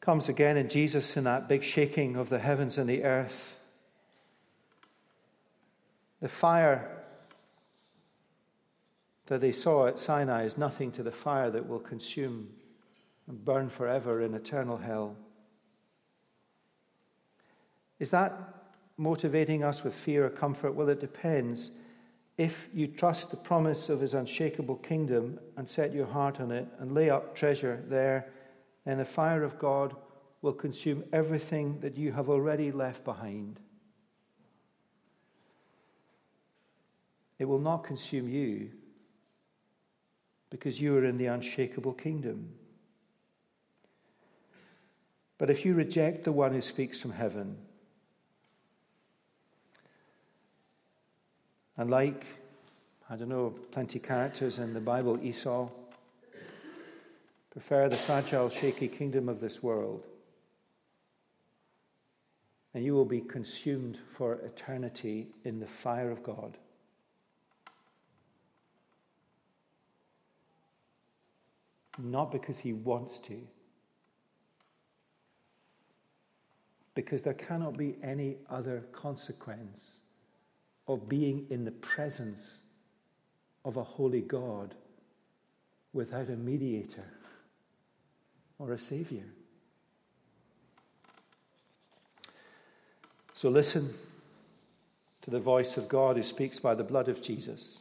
comes 0.00 0.30
again 0.30 0.56
in 0.56 0.70
Jesus 0.70 1.14
in 1.14 1.24
that 1.24 1.46
big 1.46 1.62
shaking 1.62 2.16
of 2.16 2.30
the 2.30 2.38
heavens 2.38 2.78
and 2.78 2.88
the 2.88 3.04
earth, 3.04 3.58
the 6.22 6.28
fire 6.30 7.04
that 9.26 9.42
they 9.42 9.52
saw 9.52 9.88
at 9.88 9.98
Sinai 9.98 10.44
is 10.44 10.56
nothing 10.56 10.90
to 10.92 11.02
the 11.02 11.12
fire 11.12 11.50
that 11.50 11.68
will 11.68 11.80
consume 11.80 12.48
and 13.30 13.44
burn 13.44 13.68
forever 13.68 14.20
in 14.20 14.34
eternal 14.34 14.76
hell. 14.76 15.16
Is 18.00 18.10
that 18.10 18.32
motivating 18.96 19.62
us 19.62 19.84
with 19.84 19.94
fear 19.94 20.26
or 20.26 20.30
comfort? 20.30 20.74
Well, 20.74 20.88
it 20.88 21.00
depends. 21.00 21.70
If 22.36 22.68
you 22.74 22.88
trust 22.88 23.30
the 23.30 23.36
promise 23.36 23.88
of 23.88 24.00
his 24.00 24.14
unshakable 24.14 24.76
kingdom 24.76 25.38
and 25.56 25.68
set 25.68 25.94
your 25.94 26.06
heart 26.06 26.40
on 26.40 26.50
it 26.50 26.66
and 26.80 26.92
lay 26.92 27.08
up 27.08 27.36
treasure 27.36 27.84
there, 27.88 28.26
then 28.84 28.98
the 28.98 29.04
fire 29.04 29.44
of 29.44 29.60
God 29.60 29.94
will 30.42 30.52
consume 30.52 31.04
everything 31.12 31.78
that 31.82 31.96
you 31.96 32.10
have 32.10 32.28
already 32.28 32.72
left 32.72 33.04
behind. 33.04 33.60
It 37.38 37.44
will 37.44 37.60
not 37.60 37.84
consume 37.84 38.28
you 38.28 38.70
because 40.50 40.80
you 40.80 40.96
are 40.96 41.04
in 41.04 41.16
the 41.16 41.26
unshakable 41.26 41.92
kingdom. 41.92 42.54
But 45.40 45.50
if 45.50 45.64
you 45.64 45.74
reject 45.74 46.22
the 46.22 46.32
one 46.32 46.52
who 46.52 46.60
speaks 46.60 47.00
from 47.00 47.12
heaven, 47.12 47.56
And 51.80 51.88
like, 51.88 52.26
I 53.08 53.16
don't 53.16 53.30
know, 53.30 53.54
plenty 53.72 53.98
characters 54.00 54.58
in 54.58 54.74
the 54.74 54.80
Bible, 54.80 55.18
Esau, 55.22 55.70
prefer 57.50 57.88
the 57.88 57.96
fragile, 57.96 58.50
shaky 58.50 58.86
kingdom 58.86 59.30
of 59.30 59.40
this 59.40 59.62
world. 59.62 60.04
And 62.74 62.84
you 62.84 62.92
will 62.92 63.06
be 63.06 63.22
consumed 63.22 63.96
for 64.12 64.34
eternity 64.34 65.28
in 65.42 65.60
the 65.60 65.66
fire 65.66 66.10
of 66.10 66.22
God. 66.22 66.58
Not 71.98 72.30
because 72.30 72.58
he 72.58 72.74
wants 72.74 73.18
to, 73.20 73.38
because 76.94 77.22
there 77.22 77.34
cannot 77.34 77.76
be 77.76 77.96
any 78.02 78.36
other 78.48 78.84
consequence 78.92 79.98
of 80.88 81.08
being 81.08 81.46
in 81.50 81.64
the 81.64 81.70
presence 81.70 82.60
of 83.64 83.76
a 83.76 83.84
holy 83.84 84.20
God 84.20 84.74
without 85.92 86.28
a 86.28 86.36
mediator 86.36 87.04
or 88.58 88.72
a 88.72 88.78
savior. 88.78 89.24
So 93.34 93.48
listen 93.48 93.94
to 95.22 95.30
the 95.30 95.40
voice 95.40 95.76
of 95.76 95.88
God 95.88 96.16
who 96.16 96.22
speaks 96.22 96.58
by 96.58 96.74
the 96.74 96.84
blood 96.84 97.08
of 97.08 97.22
Jesus. 97.22 97.80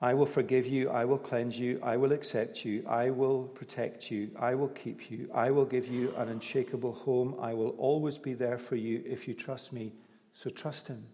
I 0.00 0.14
will 0.14 0.26
forgive 0.26 0.66
you. 0.66 0.90
I 0.90 1.04
will 1.04 1.18
cleanse 1.18 1.58
you. 1.58 1.80
I 1.82 1.96
will 1.96 2.12
accept 2.12 2.64
you. 2.64 2.84
I 2.86 3.10
will 3.10 3.44
protect 3.44 4.10
you. 4.12 4.30
I 4.38 4.54
will 4.54 4.68
keep 4.68 5.10
you. 5.10 5.28
I 5.34 5.50
will 5.50 5.64
give 5.64 5.88
you 5.88 6.14
an 6.16 6.28
unshakable 6.28 6.92
home. 6.92 7.34
I 7.40 7.52
will 7.54 7.70
always 7.70 8.16
be 8.16 8.34
there 8.34 8.58
for 8.58 8.76
you 8.76 9.02
if 9.04 9.26
you 9.26 9.34
trust 9.34 9.72
me. 9.72 9.92
So 10.34 10.50
trust 10.50 10.86
him. 10.86 11.04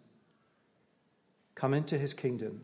Come 1.55 1.73
into 1.73 1.97
his 1.97 2.13
kingdom. 2.13 2.61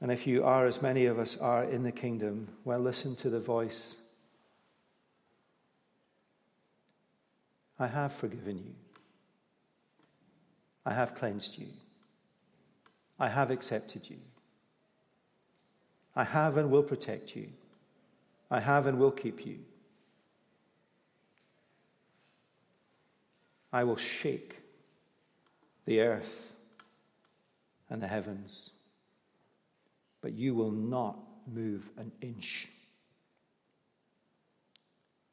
And 0.00 0.12
if 0.12 0.26
you 0.26 0.44
are, 0.44 0.66
as 0.66 0.80
many 0.80 1.06
of 1.06 1.18
us 1.18 1.36
are 1.36 1.64
in 1.64 1.82
the 1.82 1.90
kingdom, 1.90 2.48
well, 2.64 2.78
listen 2.78 3.16
to 3.16 3.30
the 3.30 3.40
voice. 3.40 3.96
I 7.78 7.88
have 7.88 8.12
forgiven 8.12 8.58
you. 8.58 8.74
I 10.84 10.92
have 10.94 11.16
cleansed 11.16 11.58
you. 11.58 11.68
I 13.18 13.28
have 13.28 13.50
accepted 13.50 14.08
you. 14.10 14.18
I 16.14 16.24
have 16.24 16.56
and 16.56 16.70
will 16.70 16.82
protect 16.82 17.36
you. 17.36 17.48
I 18.50 18.60
have 18.60 18.86
and 18.86 18.98
will 18.98 19.10
keep 19.10 19.44
you. 19.44 19.58
I 23.72 23.84
will 23.84 23.96
shake 23.96 24.56
the 25.84 26.00
earth 26.00 26.54
and 27.90 28.02
the 28.02 28.06
heavens, 28.06 28.70
but 30.20 30.32
you 30.32 30.54
will 30.54 30.70
not 30.70 31.18
move 31.52 31.88
an 31.96 32.12
inch 32.20 32.68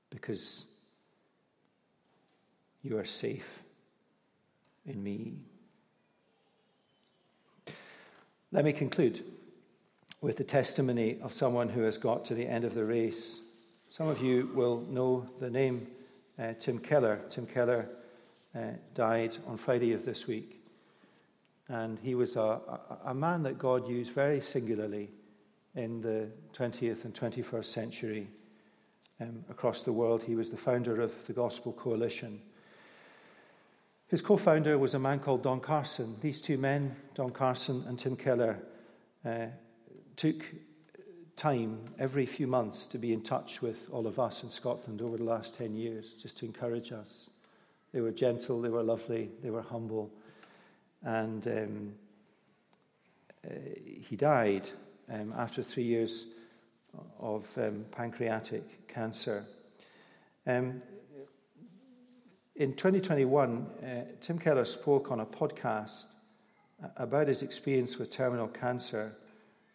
because 0.10 0.66
you 2.82 2.98
are 2.98 3.06
safe 3.06 3.64
in 4.86 5.02
me. 5.02 5.38
Let 8.54 8.66
me 8.66 8.72
conclude 8.72 9.26
with 10.22 10.38
the 10.38 10.44
testimony 10.44 11.18
of 11.24 11.34
someone 11.34 11.70
who 11.70 11.82
has 11.82 11.98
got 11.98 12.24
to 12.26 12.36
the 12.36 12.46
end 12.46 12.66
of 12.66 12.76
the 12.76 12.86
race. 12.86 13.40
Some 13.90 14.08
of 14.08 14.22
you 14.22 14.52
will 14.54 14.82
know 14.82 15.28
the 15.40 15.50
name 15.50 15.88
uh, 16.38 16.54
Tim 16.60 16.78
Keller. 16.78 17.20
Tim 17.32 17.48
Keller 17.48 17.90
uh, 18.56 18.60
died 18.94 19.38
on 19.48 19.58
Friday 19.58 19.92
of 19.94 20.06
this 20.06 20.28
week. 20.28 20.64
And 21.68 21.98
he 21.98 22.14
was 22.14 22.36
a, 22.36 22.42
a, 22.42 23.00
a 23.06 23.14
man 23.16 23.42
that 23.42 23.58
God 23.58 23.90
used 23.90 24.12
very 24.12 24.40
singularly 24.40 25.10
in 25.74 26.02
the 26.02 26.28
20th 26.56 27.06
and 27.06 27.14
21st 27.16 27.66
century 27.66 28.28
um, 29.20 29.44
across 29.50 29.82
the 29.82 29.94
world. 29.94 30.22
He 30.22 30.36
was 30.36 30.52
the 30.52 30.58
founder 30.58 31.02
of 31.02 31.26
the 31.26 31.34
Gospel 31.34 31.74
Coalition. 31.74 32.40
His 34.08 34.22
co 34.22 34.38
founder 34.38 34.78
was 34.78 34.94
a 34.94 35.00
man 35.00 35.20
called 35.20 35.44
Don 35.44 35.60
Carson. 35.60 36.18
These 36.22 36.42
two 36.42 36.58
men, 36.58 36.96
Don 37.16 37.32
Carson 37.32 37.84
and 37.88 37.98
Tim 37.98 38.16
Keller, 38.16 38.60
uh, 39.26 39.48
took 40.16 40.44
time 41.36 41.80
every 41.98 42.26
few 42.26 42.46
months 42.46 42.86
to 42.88 42.98
be 42.98 43.12
in 43.12 43.22
touch 43.22 43.62
with 43.62 43.90
all 43.92 44.06
of 44.06 44.20
us 44.20 44.44
in 44.44 44.50
Scotland 44.50 45.02
over 45.02 45.18
the 45.18 45.24
last 45.24 45.58
10 45.58 45.76
years, 45.76 46.12
just 46.22 46.38
to 46.38 46.46
encourage 46.46 46.92
us. 46.92 47.30
They 47.92 48.02
were 48.02 48.12
gentle, 48.12 48.62
they 48.62 48.70
were 48.70 48.84
lovely, 48.84 49.30
they 49.42 49.50
were 49.50 49.62
humble. 49.62 50.12
And 51.02 51.48
um, 51.48 51.94
uh, 53.46 53.54
he 54.02 54.16
died 54.16 54.70
um, 55.12 55.34
after 55.36 55.64
three 55.64 55.84
years 55.84 56.26
of 57.20 57.48
um, 57.58 57.86
pancreatic 57.92 58.88
cancer. 58.88 59.46
Um, 60.46 60.82
in 62.56 62.74
2021, 62.74 63.66
uh, 63.84 63.86
Tim 64.22 64.38
Keller 64.38 64.66
spoke 64.66 65.12
on 65.12 65.20
a 65.20 65.26
podcast 65.26 66.06
about 66.98 67.28
his 67.28 67.42
experience 67.42 67.98
with 67.98 68.12
terminal 68.12 68.48
cancer 68.48 69.16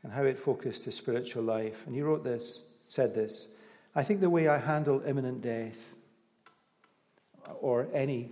and 0.02 0.12
how 0.12 0.22
it 0.22 0.38
focused 0.38 0.84
his 0.84 0.94
spiritual 0.94 1.42
life. 1.42 1.82
And 1.86 1.94
he 1.94 2.02
wrote 2.02 2.22
this, 2.22 2.62
said 2.88 3.14
this 3.14 3.48
I 3.94 4.04
think 4.04 4.20
the 4.20 4.30
way 4.30 4.46
I 4.46 4.58
handle 4.58 5.02
imminent 5.04 5.42
death 5.42 5.94
or 7.60 7.88
any 7.92 8.30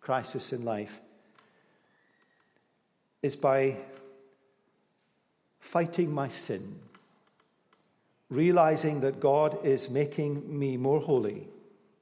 crisis 0.00 0.52
in 0.52 0.64
life 0.64 1.00
is 3.22 3.36
by 3.36 3.76
fighting 5.60 6.12
my 6.12 6.28
sin, 6.28 6.78
realizing 8.28 9.00
that 9.00 9.20
God 9.20 9.64
is 9.64 9.88
making 9.88 10.58
me 10.58 10.76
more 10.76 11.00
holy 11.00 11.46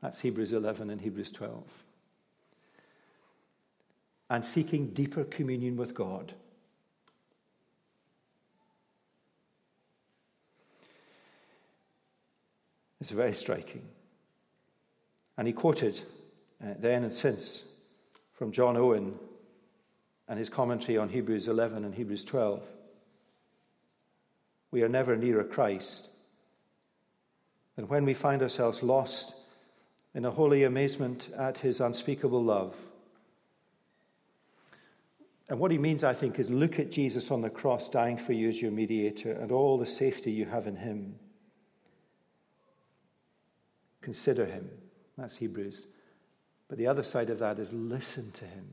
that's 0.00 0.20
Hebrews 0.20 0.52
11 0.52 0.90
and 0.90 1.00
Hebrews 1.00 1.32
12. 1.32 1.64
And 4.30 4.44
seeking 4.44 4.88
deeper 4.88 5.24
communion 5.24 5.76
with 5.76 5.94
God. 5.94 6.34
It's 13.00 13.10
very 13.10 13.32
striking. 13.32 13.82
And 15.36 15.46
he 15.46 15.52
quoted 15.52 16.02
uh, 16.62 16.74
then 16.78 17.04
and 17.04 17.12
since 17.12 17.62
from 18.34 18.52
John 18.52 18.76
Owen 18.76 19.14
and 20.28 20.38
his 20.38 20.48
commentary 20.48 20.98
on 20.98 21.08
Hebrews 21.08 21.48
11 21.48 21.84
and 21.84 21.94
Hebrews 21.94 22.24
12. 22.24 22.62
We 24.70 24.82
are 24.82 24.88
never 24.88 25.16
nearer 25.16 25.44
Christ 25.44 26.08
than 27.76 27.88
when 27.88 28.04
we 28.04 28.14
find 28.14 28.42
ourselves 28.42 28.82
lost 28.82 29.34
in 30.14 30.24
a 30.24 30.30
holy 30.30 30.64
amazement 30.64 31.28
at 31.36 31.58
his 31.58 31.80
unspeakable 31.80 32.42
love. 32.42 32.74
And 35.48 35.58
what 35.58 35.70
he 35.70 35.78
means, 35.78 36.04
I 36.04 36.12
think, 36.12 36.38
is 36.38 36.50
look 36.50 36.78
at 36.78 36.90
Jesus 36.90 37.30
on 37.30 37.40
the 37.40 37.50
cross 37.50 37.88
dying 37.88 38.18
for 38.18 38.32
you 38.32 38.48
as 38.48 38.60
your 38.60 38.70
mediator 38.70 39.32
and 39.32 39.50
all 39.50 39.78
the 39.78 39.86
safety 39.86 40.30
you 40.30 40.44
have 40.46 40.66
in 40.66 40.76
him. 40.76 41.16
Consider 44.02 44.44
him. 44.44 44.68
That's 45.16 45.36
Hebrews. 45.36 45.86
But 46.68 46.78
the 46.78 46.86
other 46.86 47.02
side 47.02 47.30
of 47.30 47.38
that 47.38 47.58
is 47.58 47.72
listen 47.72 48.30
to 48.32 48.44
him. 48.44 48.68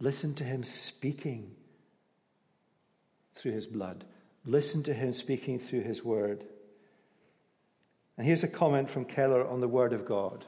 Listen 0.00 0.34
to 0.34 0.44
him 0.44 0.64
speaking 0.64 1.52
through 3.34 3.52
his 3.52 3.66
blood. 3.66 4.04
Listen 4.46 4.82
to 4.84 4.94
him 4.94 5.12
speaking 5.12 5.58
through 5.58 5.82
his 5.82 6.02
word. 6.02 6.44
And 8.16 8.26
here's 8.26 8.44
a 8.44 8.48
comment 8.48 8.88
from 8.88 9.04
Keller 9.04 9.46
on 9.46 9.60
the 9.60 9.68
Word 9.68 9.92
of 9.92 10.06
God. 10.06 10.44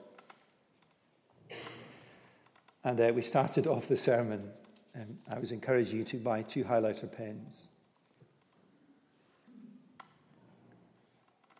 And 2.84 3.00
uh, 3.00 3.12
we 3.12 3.22
started 3.22 3.66
off 3.66 3.88
the 3.88 3.96
sermon, 3.96 4.50
and 4.94 5.18
I 5.28 5.40
was 5.40 5.50
encouraging 5.50 5.98
you 5.98 6.04
to 6.04 6.18
buy 6.18 6.42
two 6.42 6.64
highlighter 6.64 7.10
pens. 7.10 7.66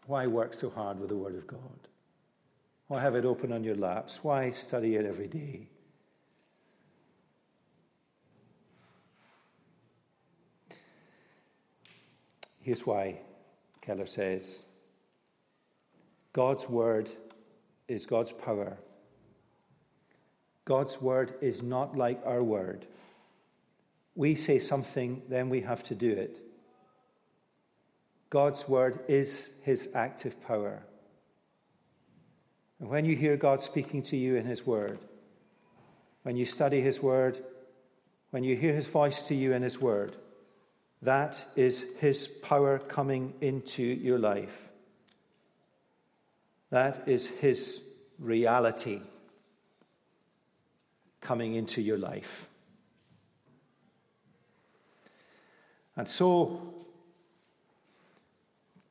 Why 0.07 0.29
work 0.29 0.55
so 0.55 0.71
hard 0.71 1.01
with 1.01 1.09
the 1.09 1.17
Word 1.17 1.35
of 1.35 1.49
God? 1.49 1.89
Why 2.87 3.01
have 3.01 3.17
it 3.17 3.25
open 3.25 3.53
on 3.53 3.65
your 3.65 3.75
laps? 3.75 4.21
Why 4.23 4.53
study 4.53 4.95
it 4.95 5.05
every 5.05 5.27
day? 5.27 5.67
Here's 12.61 12.87
why, 12.87 13.19
Keller 13.81 14.07
says 14.07 14.65
God's 16.37 16.69
word 16.69 17.09
is 17.89 18.05
God's 18.05 18.31
power. 18.31 18.77
God's 20.67 21.01
word 21.01 21.33
is 21.41 21.63
not 21.63 21.97
like 21.97 22.21
our 22.27 22.43
word. 22.43 22.85
We 24.15 24.35
say 24.35 24.59
something, 24.59 25.23
then 25.31 25.49
we 25.49 25.63
have 25.63 25.83
to 25.85 25.95
do 25.95 26.13
it. 26.13 26.39
God's 28.29 28.69
word 28.69 29.01
is 29.09 29.49
his 29.63 29.89
active 29.95 30.39
power. 30.47 30.83
And 32.81 32.91
when 32.91 33.07
you 33.07 33.17
hear 33.17 33.39
God 33.39 33.63
speaking 33.63 34.03
to 34.03 34.17
you 34.19 34.37
in 34.37 34.45
his 34.45 34.67
word, 34.67 34.99
when 36.23 36.37
you 36.37 36.45
study 36.45 36.83
his 36.83 37.01
word, 37.01 37.43
when 38.29 38.45
you 38.45 38.57
hear 38.57 38.75
his 38.75 38.87
voice 38.87 39.23
to 39.23 39.35
you 39.35 39.55
in 39.55 39.63
his 39.63 39.81
word, 39.81 40.17
that 41.01 41.47
is 41.57 41.87
his 41.99 42.29
power 42.29 42.79
coming 42.79 43.33
into 43.41 43.83
your 43.83 44.19
life. 44.19 44.67
That 46.71 47.05
is 47.07 47.27
His 47.27 47.81
reality 48.19 49.01
coming 51.21 51.55
into 51.55 51.81
your 51.81 51.99
life. 51.99 52.47
And 55.97 56.09
so, 56.09 56.75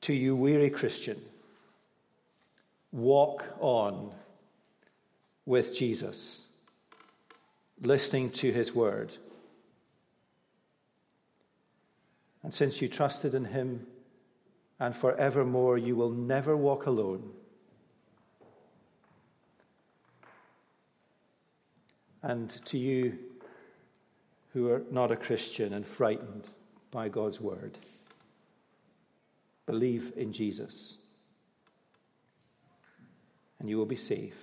to 0.01 0.13
you, 0.13 0.36
weary 0.36 0.69
Christian, 0.69 1.21
walk 2.91 3.45
on 3.59 4.11
with 5.45 5.76
Jesus, 5.76 6.45
listening 7.82 8.32
to 8.32 8.51
his 8.51 8.73
word. 8.73 9.11
And 12.41 12.53
since 12.53 12.82
you 12.82 12.88
trusted 12.88 13.36
in 13.36 13.45
him, 13.45 13.88
and 14.80 14.95
forevermore, 14.95 15.78
you 15.78 15.95
will 15.95 16.11
never 16.11 16.57
walk 16.57 16.86
alone. 16.86 17.32
And 22.26 22.49
to 22.65 22.80
you 22.80 23.19
who 24.53 24.71
are 24.71 24.82
not 24.89 25.11
a 25.11 25.15
Christian 25.15 25.73
and 25.73 25.86
frightened 25.86 26.45
by 26.89 27.07
God's 27.07 27.39
word. 27.39 27.78
Believe 29.67 30.11
in 30.17 30.34
Jesus, 30.34 30.97
and 33.59 33.69
you 33.69 33.78
will 33.78 33.86
be 33.86 33.95
safe, 33.95 34.38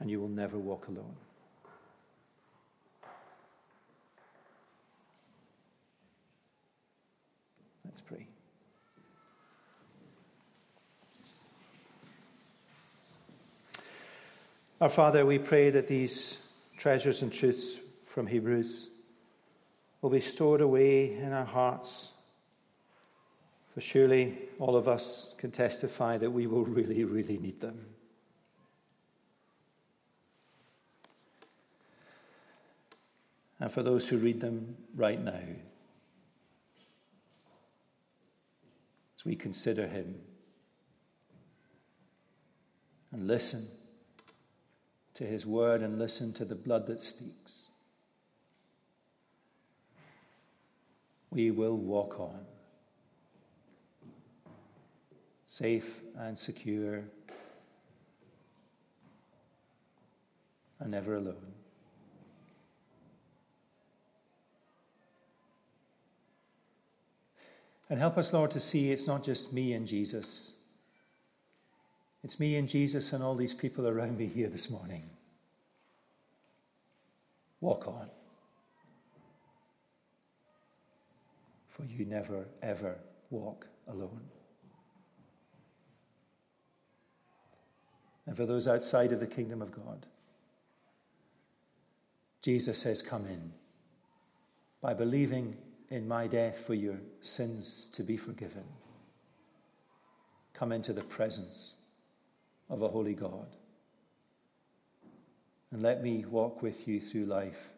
and 0.00 0.10
you 0.10 0.20
will 0.20 0.28
never 0.28 0.58
walk 0.58 0.88
alone. 0.88 1.16
Let's 7.84 8.00
pray. 8.00 8.25
Our 14.78 14.90
Father, 14.90 15.24
we 15.24 15.38
pray 15.38 15.70
that 15.70 15.86
these 15.86 16.36
treasures 16.76 17.22
and 17.22 17.32
truths 17.32 17.76
from 18.04 18.26
Hebrews 18.26 18.88
will 20.02 20.10
be 20.10 20.20
stored 20.20 20.60
away 20.60 21.16
in 21.16 21.32
our 21.32 21.46
hearts. 21.46 22.10
For 23.72 23.80
surely 23.80 24.36
all 24.58 24.76
of 24.76 24.86
us 24.86 25.32
can 25.38 25.50
testify 25.50 26.18
that 26.18 26.30
we 26.30 26.46
will 26.46 26.66
really, 26.66 27.04
really 27.04 27.38
need 27.38 27.58
them. 27.62 27.86
And 33.58 33.72
for 33.72 33.82
those 33.82 34.06
who 34.10 34.18
read 34.18 34.42
them 34.42 34.76
right 34.94 35.22
now, 35.22 35.40
as 39.16 39.24
we 39.24 39.36
consider 39.36 39.86
him 39.86 40.16
and 43.10 43.26
listen 43.26 43.68
to 45.16 45.24
his 45.24 45.46
word 45.46 45.82
and 45.82 45.98
listen 45.98 46.32
to 46.34 46.44
the 46.44 46.54
blood 46.54 46.86
that 46.86 47.00
speaks, 47.00 47.70
we 51.30 51.50
will 51.50 51.76
walk 51.76 52.20
on, 52.20 52.40
safe 55.46 56.00
and 56.18 56.38
secure 56.38 57.04
and 60.78 60.90
never 60.90 61.16
alone. 61.16 61.52
And 67.88 68.00
help 68.00 68.18
us, 68.18 68.32
Lord, 68.32 68.50
to 68.50 68.60
see 68.60 68.90
it's 68.90 69.06
not 69.06 69.24
just 69.24 69.52
me 69.52 69.72
and 69.72 69.86
Jesus. 69.86 70.52
It's 72.26 72.40
me 72.40 72.56
and 72.56 72.68
Jesus 72.68 73.12
and 73.12 73.22
all 73.22 73.36
these 73.36 73.54
people 73.54 73.86
around 73.86 74.18
me 74.18 74.26
here 74.26 74.48
this 74.48 74.68
morning. 74.68 75.04
Walk 77.60 77.86
on. 77.86 78.10
For 81.68 81.84
you 81.84 82.04
never, 82.04 82.48
ever 82.60 82.96
walk 83.30 83.68
alone. 83.86 84.22
And 88.26 88.36
for 88.36 88.44
those 88.44 88.66
outside 88.66 89.12
of 89.12 89.20
the 89.20 89.28
kingdom 89.28 89.62
of 89.62 89.70
God, 89.70 90.06
Jesus 92.42 92.80
says, 92.80 93.02
Come 93.02 93.26
in. 93.26 93.52
By 94.80 94.94
believing 94.94 95.58
in 95.90 96.08
my 96.08 96.26
death 96.26 96.58
for 96.66 96.74
your 96.74 96.98
sins 97.20 97.88
to 97.92 98.02
be 98.02 98.16
forgiven. 98.16 98.64
Come 100.54 100.72
into 100.72 100.92
the 100.92 101.04
presence 101.04 101.76
of 102.68 102.82
a 102.82 102.88
holy 102.88 103.14
God. 103.14 103.46
And 105.70 105.82
let 105.82 106.02
me 106.02 106.24
walk 106.28 106.62
with 106.62 106.86
you 106.88 107.00
through 107.00 107.26
life 107.26 107.70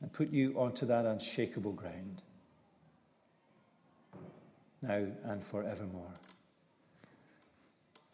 and 0.00 0.12
put 0.12 0.30
you 0.30 0.54
onto 0.58 0.86
that 0.86 1.04
unshakable 1.04 1.72
ground 1.72 2.22
now 4.82 5.06
and 5.24 5.44
forevermore. 5.44 6.12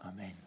Amen. 0.05 0.46